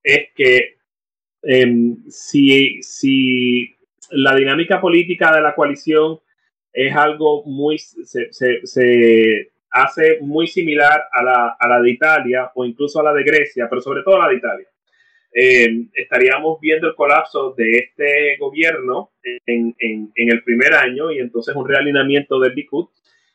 [0.04, 0.78] es que
[1.44, 3.76] em, si, si,
[4.12, 6.20] la dinámica política de la coalición
[6.74, 12.66] es algo muy, se, se, hace muy similar a la, a la, de Italia o
[12.66, 14.68] incluso a la de Grecia, pero sobre todo a la de Italia.
[15.38, 19.12] Em, estaríamos viendo el colapso de este gobierno
[19.46, 22.88] en, en, en, el primer año y entonces un realineamiento del Likud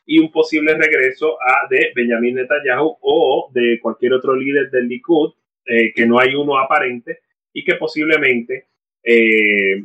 [0.03, 5.33] y un posible regreso a de Benjamin Netanyahu o de cualquier otro líder del Likud,
[5.63, 7.19] eh, que no hay uno aparente
[7.53, 8.69] y que posiblemente
[9.03, 9.83] eh,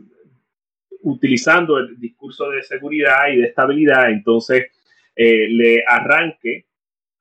[1.02, 4.68] utilizando el discurso de seguridad y de estabilidad, entonces
[5.14, 6.64] eh, le arranque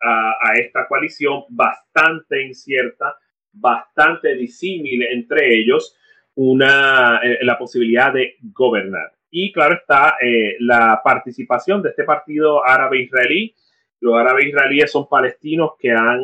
[0.02, 3.18] a, esta coalición bastante incierta,
[3.56, 5.98] bastante disímil entre ellos,
[6.36, 9.12] una, la posibilidad de gobernar.
[9.32, 13.54] Y claro está eh, la participación de este partido árabe-israelí.
[14.00, 16.22] Los árabes israelíes son palestinos que han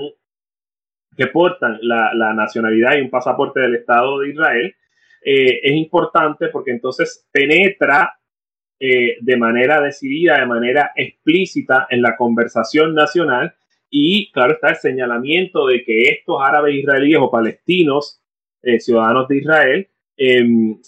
[1.18, 4.76] que portan la, nacionalidad y un pasaporte del Estado de Israel.
[5.24, 8.18] Eh, es importante porque entonces penetra
[8.80, 13.54] eh, de manera decidida, de manera explícita en la conversación nacional
[13.92, 18.20] y claro está el señalamiento de que estos árabes israelíes o palestinos,
[18.80, 19.88] ciudadanos de Israel,
[20.18, 20.80] em,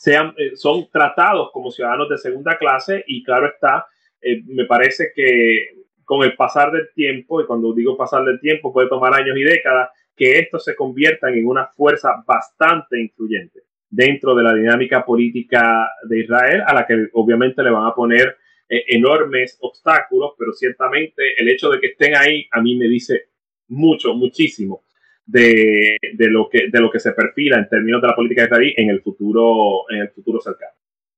[0.00, 3.86] sean, eh, son tratados como ciudadanos de segunda clase y claro está,
[4.22, 8.72] eh, me parece que con el pasar del tiempo, y cuando digo pasar del tiempo
[8.72, 13.60] puede tomar años y décadas, que estos se conviertan en una fuerza bastante influyente
[13.90, 18.38] dentro de la dinámica política de Israel, a la que obviamente le van a poner
[18.70, 23.30] eh, enormes obstáculos, pero ciertamente el hecho de que estén ahí a mí me dice
[23.68, 24.84] mucho, muchísimo
[25.26, 28.74] de, lo, que, de lo que se perfila en términos de la política de Israel
[28.76, 30.72] en el futuro, en el futuro cercano.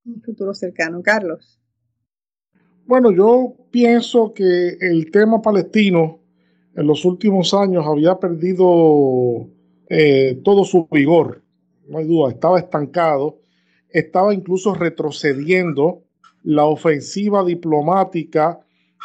[0.05, 1.59] Un futuro cercano, Carlos.
[2.85, 6.21] Bueno, yo pienso que el tema palestino
[6.75, 9.47] en los últimos años había perdido
[9.89, 11.43] eh, todo su vigor,
[11.87, 13.41] no hay duda, estaba estancado,
[13.89, 16.03] estaba incluso retrocediendo.
[16.43, 18.59] La ofensiva diplomática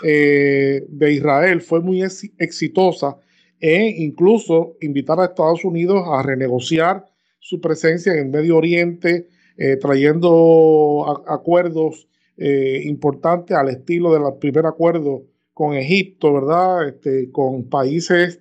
[0.05, 3.17] eh, de Israel fue muy exitosa
[3.61, 7.07] e incluso invitar a Estados Unidos a renegociar
[7.41, 14.67] su presencia en el Medio Oriente, eh, trayendo acuerdos eh, importantes al estilo del primer
[14.67, 16.89] acuerdo con Egipto, ¿verdad?
[16.89, 18.41] Este, con países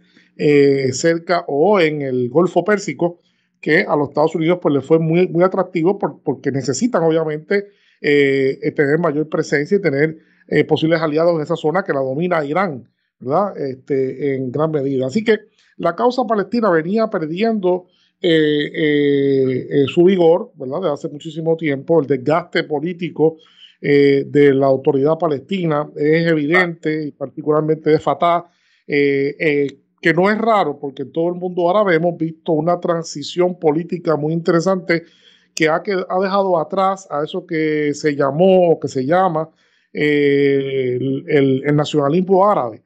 [0.91, 3.19] cerca o en el Golfo Pérsico,
[3.59, 7.65] que a los Estados Unidos pues le fue muy, muy atractivo porque necesitan obviamente
[7.99, 10.17] tener mayor presencia y tener
[10.67, 12.87] posibles aliados en esa zona que la domina Irán.
[13.19, 13.57] ¿verdad?
[13.57, 15.07] Este, en gran medida.
[15.07, 15.39] Así que
[15.77, 17.87] la causa palestina venía perdiendo
[18.21, 20.81] eh, eh, eh, su vigor, ¿verdad?
[20.81, 21.99] Desde hace muchísimo tiempo.
[21.99, 23.37] El desgaste político
[23.79, 28.49] de la autoridad palestina es evidente, y particularmente de Fatah,
[28.87, 34.15] que no es raro, porque en todo el mundo árabe hemos visto una transición política
[34.15, 35.03] muy interesante
[35.57, 39.49] que ha, que, ha dejado atrás a eso que se llamó o que se llama
[39.91, 42.83] el, el nacionalismo árabe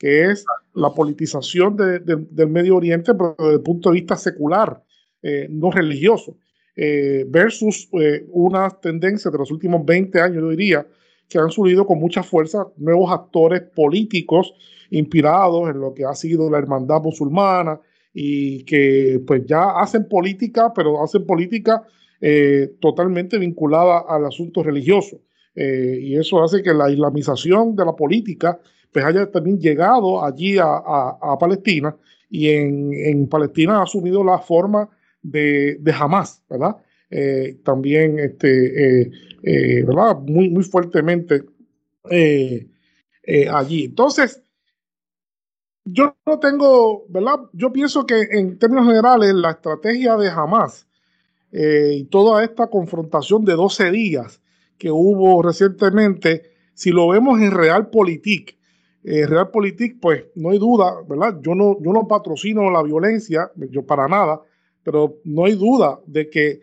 [0.00, 4.82] que es la politización del Medio Oriente, pero desde el punto de vista secular,
[5.22, 6.38] eh, no religioso,
[6.74, 10.86] eh, versus eh, unas tendencias de los últimos 20 años, yo diría,
[11.28, 14.54] que han surgido con mucha fuerza nuevos actores políticos
[14.88, 17.78] inspirados en lo que ha sido la hermandad musulmana
[18.12, 21.82] y que pues ya hacen política, pero hacen política
[22.80, 25.22] totalmente vinculada al asunto religioso.
[25.54, 28.60] y eso hace que la islamización de la política
[28.92, 31.96] pues haya también llegado allí a, Palestina
[32.28, 34.88] y en, Palestina ha asumido la forma
[35.22, 36.76] de, de Hamas, ¿verdad?
[37.10, 39.10] Eh, también, este, eh,
[39.42, 40.16] eh, ¿verdad?
[40.20, 41.42] Muy, muy fuertemente
[43.50, 43.84] allí.
[43.84, 44.42] Entonces,
[45.92, 47.40] yo no tengo, ¿verdad?
[47.52, 50.86] Yo pienso que en términos generales la estrategia de Hamas
[51.52, 54.40] y toda esta confrontación de 12 días
[54.78, 58.56] que hubo recientemente, si lo vemos en Realpolitik,
[59.02, 61.38] eh, Realpolitik, pues no hay duda, ¿verdad?
[61.42, 64.40] Yo no, yo no patrocino la violencia, yo para nada,
[64.82, 66.60] pero no hay duda de que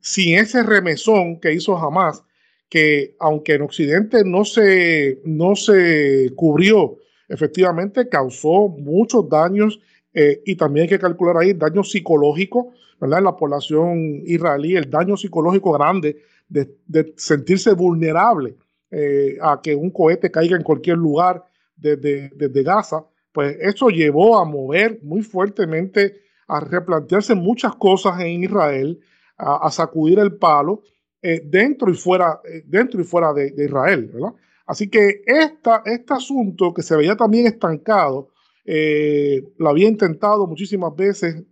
[0.00, 2.22] sin ese remesón que hizo jamás,
[2.68, 6.98] que aunque en Occidente no se, no se cubrió,
[7.28, 9.80] efectivamente causó muchos daños
[10.12, 12.66] eh, y también hay que calcular ahí daños psicológicos,
[13.00, 13.18] ¿verdad?
[13.18, 18.56] En la población israelí, el daño psicológico grande de, sentirse vulnerable
[18.90, 21.44] eh, a que un cohete caiga en cualquier lugar
[21.76, 28.98] desde, Gaza, pues eso llevó a mover muy fuertemente, a replantearse muchas cosas en Israel,
[29.36, 30.82] a, sacudir el palo
[31.22, 34.34] eh, dentro y fuera, dentro y fuera de, Israel, ¿verdad?
[34.68, 38.28] Así que esta, este asunto que se veía también estancado,
[38.64, 41.42] eh, lo había intentado muchísimas veces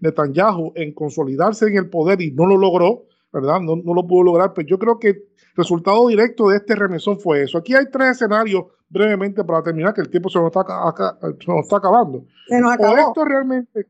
[0.00, 3.60] Netanyahu en consolidarse en el poder y no lo logró, ¿verdad?
[3.60, 5.24] No, no lo pudo lograr, pero yo creo que
[5.56, 7.58] resultado directo de este remesón fue eso.
[7.58, 12.26] Aquí hay tres escenarios brevemente para terminar, que el tiempo se nos está, está acabando.
[12.46, 12.96] Se nos acabó.
[12.96, 13.86] esto realmente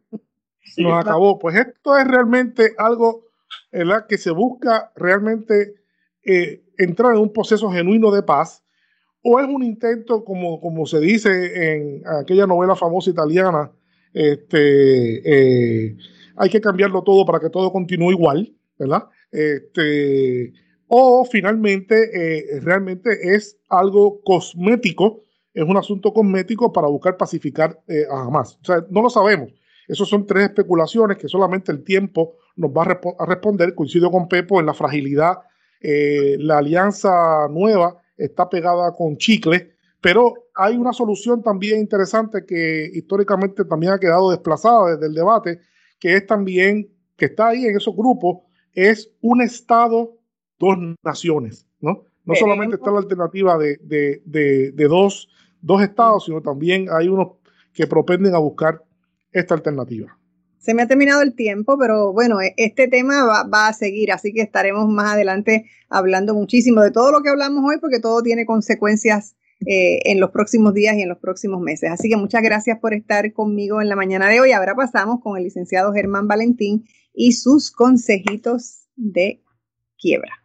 [0.64, 1.38] se nos acabó.
[1.38, 3.24] Pues esto es realmente algo
[3.72, 4.06] ¿verdad?
[4.06, 5.74] que se busca realmente
[6.24, 8.61] eh, entrar en un proceso genuino de paz,
[9.22, 13.70] o es un intento, como, como se dice en aquella novela famosa italiana,
[14.12, 15.96] este, eh,
[16.36, 19.04] hay que cambiarlo todo para que todo continúe igual, ¿verdad?
[19.30, 20.52] Este,
[20.88, 25.22] o finalmente eh, realmente es algo cosmético,
[25.54, 28.58] es un asunto cosmético para buscar pacificar eh, a Hamas.
[28.60, 29.52] O sea, no lo sabemos.
[29.86, 33.74] Esas son tres especulaciones que solamente el tiempo nos va a, responder.
[33.74, 35.38] Coincido con Pepo en la fragilidad.
[35.80, 43.64] La alianza nueva está pegada con chicle, pero hay una solución también interesante que históricamente
[43.64, 45.60] también ha quedado desplazada desde el debate,
[45.98, 48.38] que es también, que está ahí en esos grupos,
[48.72, 50.16] es un Estado
[50.58, 52.04] dos naciones, ¿no?
[52.24, 55.28] No solamente está la alternativa de, de, dos,
[55.60, 57.32] dos estados, sino también hay unos
[57.72, 58.82] que propenden a buscar
[59.32, 60.16] esta alternativa.
[60.62, 64.32] Se me ha terminado el tiempo, pero bueno, e, este tema va, a seguir, así
[64.32, 68.46] que estaremos más adelante hablando muchísimo de todo lo que hablamos hoy, porque todo tiene
[68.46, 69.34] consecuencias
[69.66, 71.90] eh, en los próximos días y en los próximos meses.
[71.90, 74.52] Así que muchas gracias por estar conmigo en la mañana de hoy.
[74.52, 79.42] Ahora pasamos con el licenciado Germán Valentín y sus consejitos de
[79.98, 80.44] quiebra.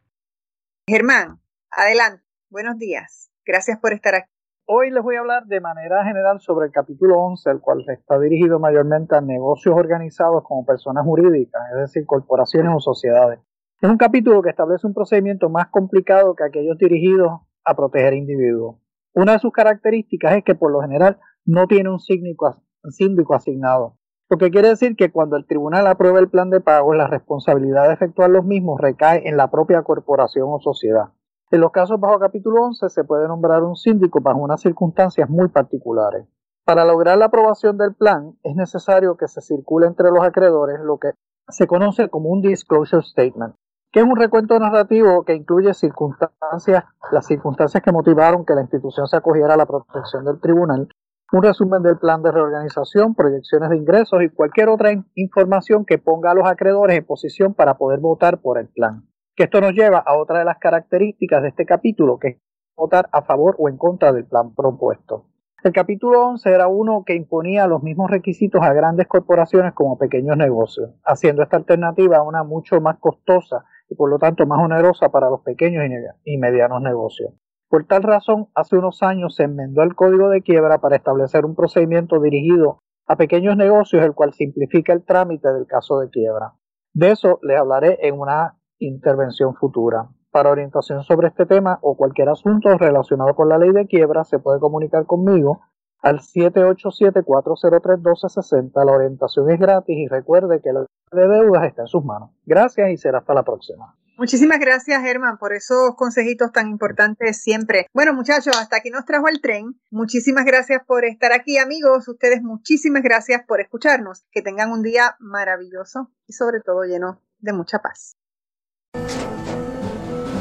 [0.87, 1.39] Germán,
[1.69, 2.23] adelante.
[2.49, 3.29] Buenos días.
[3.45, 4.36] Gracias por estar aquí.
[4.69, 8.19] Hoy les voy a hablar de manera general sobre el capítulo 11, el cual está
[8.19, 13.39] dirigido mayormente a negocios organizados como personas jurídicas, es decir, corporaciones o sociedades.
[13.79, 18.75] Es un capítulo que establece un procedimiento más complicado que aquellos dirigidos a proteger individuos.
[19.13, 23.97] Una de sus características es que por lo general no tiene un síndico asignado,
[24.29, 27.87] lo que quiere decir que cuando el tribunal aprueba el plan de pago, la responsabilidad
[27.87, 31.13] de efectuar los mismos recae en la propia corporación o sociedad.
[31.49, 35.47] En los casos bajo capítulo 11 se puede nombrar un síndico bajo unas circunstancias muy
[35.47, 36.27] particulares.
[36.65, 40.97] Para lograr la aprobación del plan es necesario que se circule entre los acreedores lo
[40.97, 41.11] que
[41.47, 43.55] se conoce como un disclosure statement,
[43.93, 49.07] que es un recuento narrativo que incluye circunstancias, las circunstancias que motivaron que la institución
[49.07, 50.89] se acogiera a la protección del tribunal,
[51.31, 56.31] un resumen del plan de reorganización, proyecciones de ingresos y cualquier otra información que ponga
[56.31, 59.07] a los acreedores en posición para poder votar por el plan
[59.37, 62.37] que esto nos lleva a otra de las características de este capítulo, que es
[62.75, 65.27] votar a favor o en contra del plan propuesto.
[65.63, 70.37] El capítulo 11 era uno que imponía los mismos requisitos a grandes corporaciones como pequeños
[70.37, 75.29] negocios, haciendo esta alternativa una mucho más costosa y por lo tanto más onerosa para
[75.29, 75.83] los pequeños
[76.25, 77.31] y medianos negocios.
[77.69, 81.53] Por tal razón, hace unos años se enmendó el código de quiebra para establecer un
[81.53, 86.53] procedimiento dirigido a pequeños negocios, el cual simplifica el trámite del caso de quiebra.
[86.93, 90.09] De eso les hablaré en una intervención futura.
[90.31, 94.39] Para orientación sobre este tema o cualquier asunto relacionado con la ley de quiebra, se
[94.39, 95.61] puede comunicar conmigo
[96.01, 98.85] al 787-403-1260.
[98.85, 102.31] La orientación es gratis y recuerde que la de deudas está en sus manos.
[102.45, 103.95] Gracias y será hasta la próxima.
[104.17, 107.85] Muchísimas gracias, Germán, por esos consejitos tan importantes siempre.
[107.93, 109.79] Bueno, muchachos, hasta aquí nos trajo el tren.
[109.91, 112.07] Muchísimas gracias por estar aquí, amigos.
[112.07, 114.25] Ustedes, muchísimas gracias por escucharnos.
[114.31, 118.17] Que tengan un día maravilloso y sobre todo lleno de mucha paz.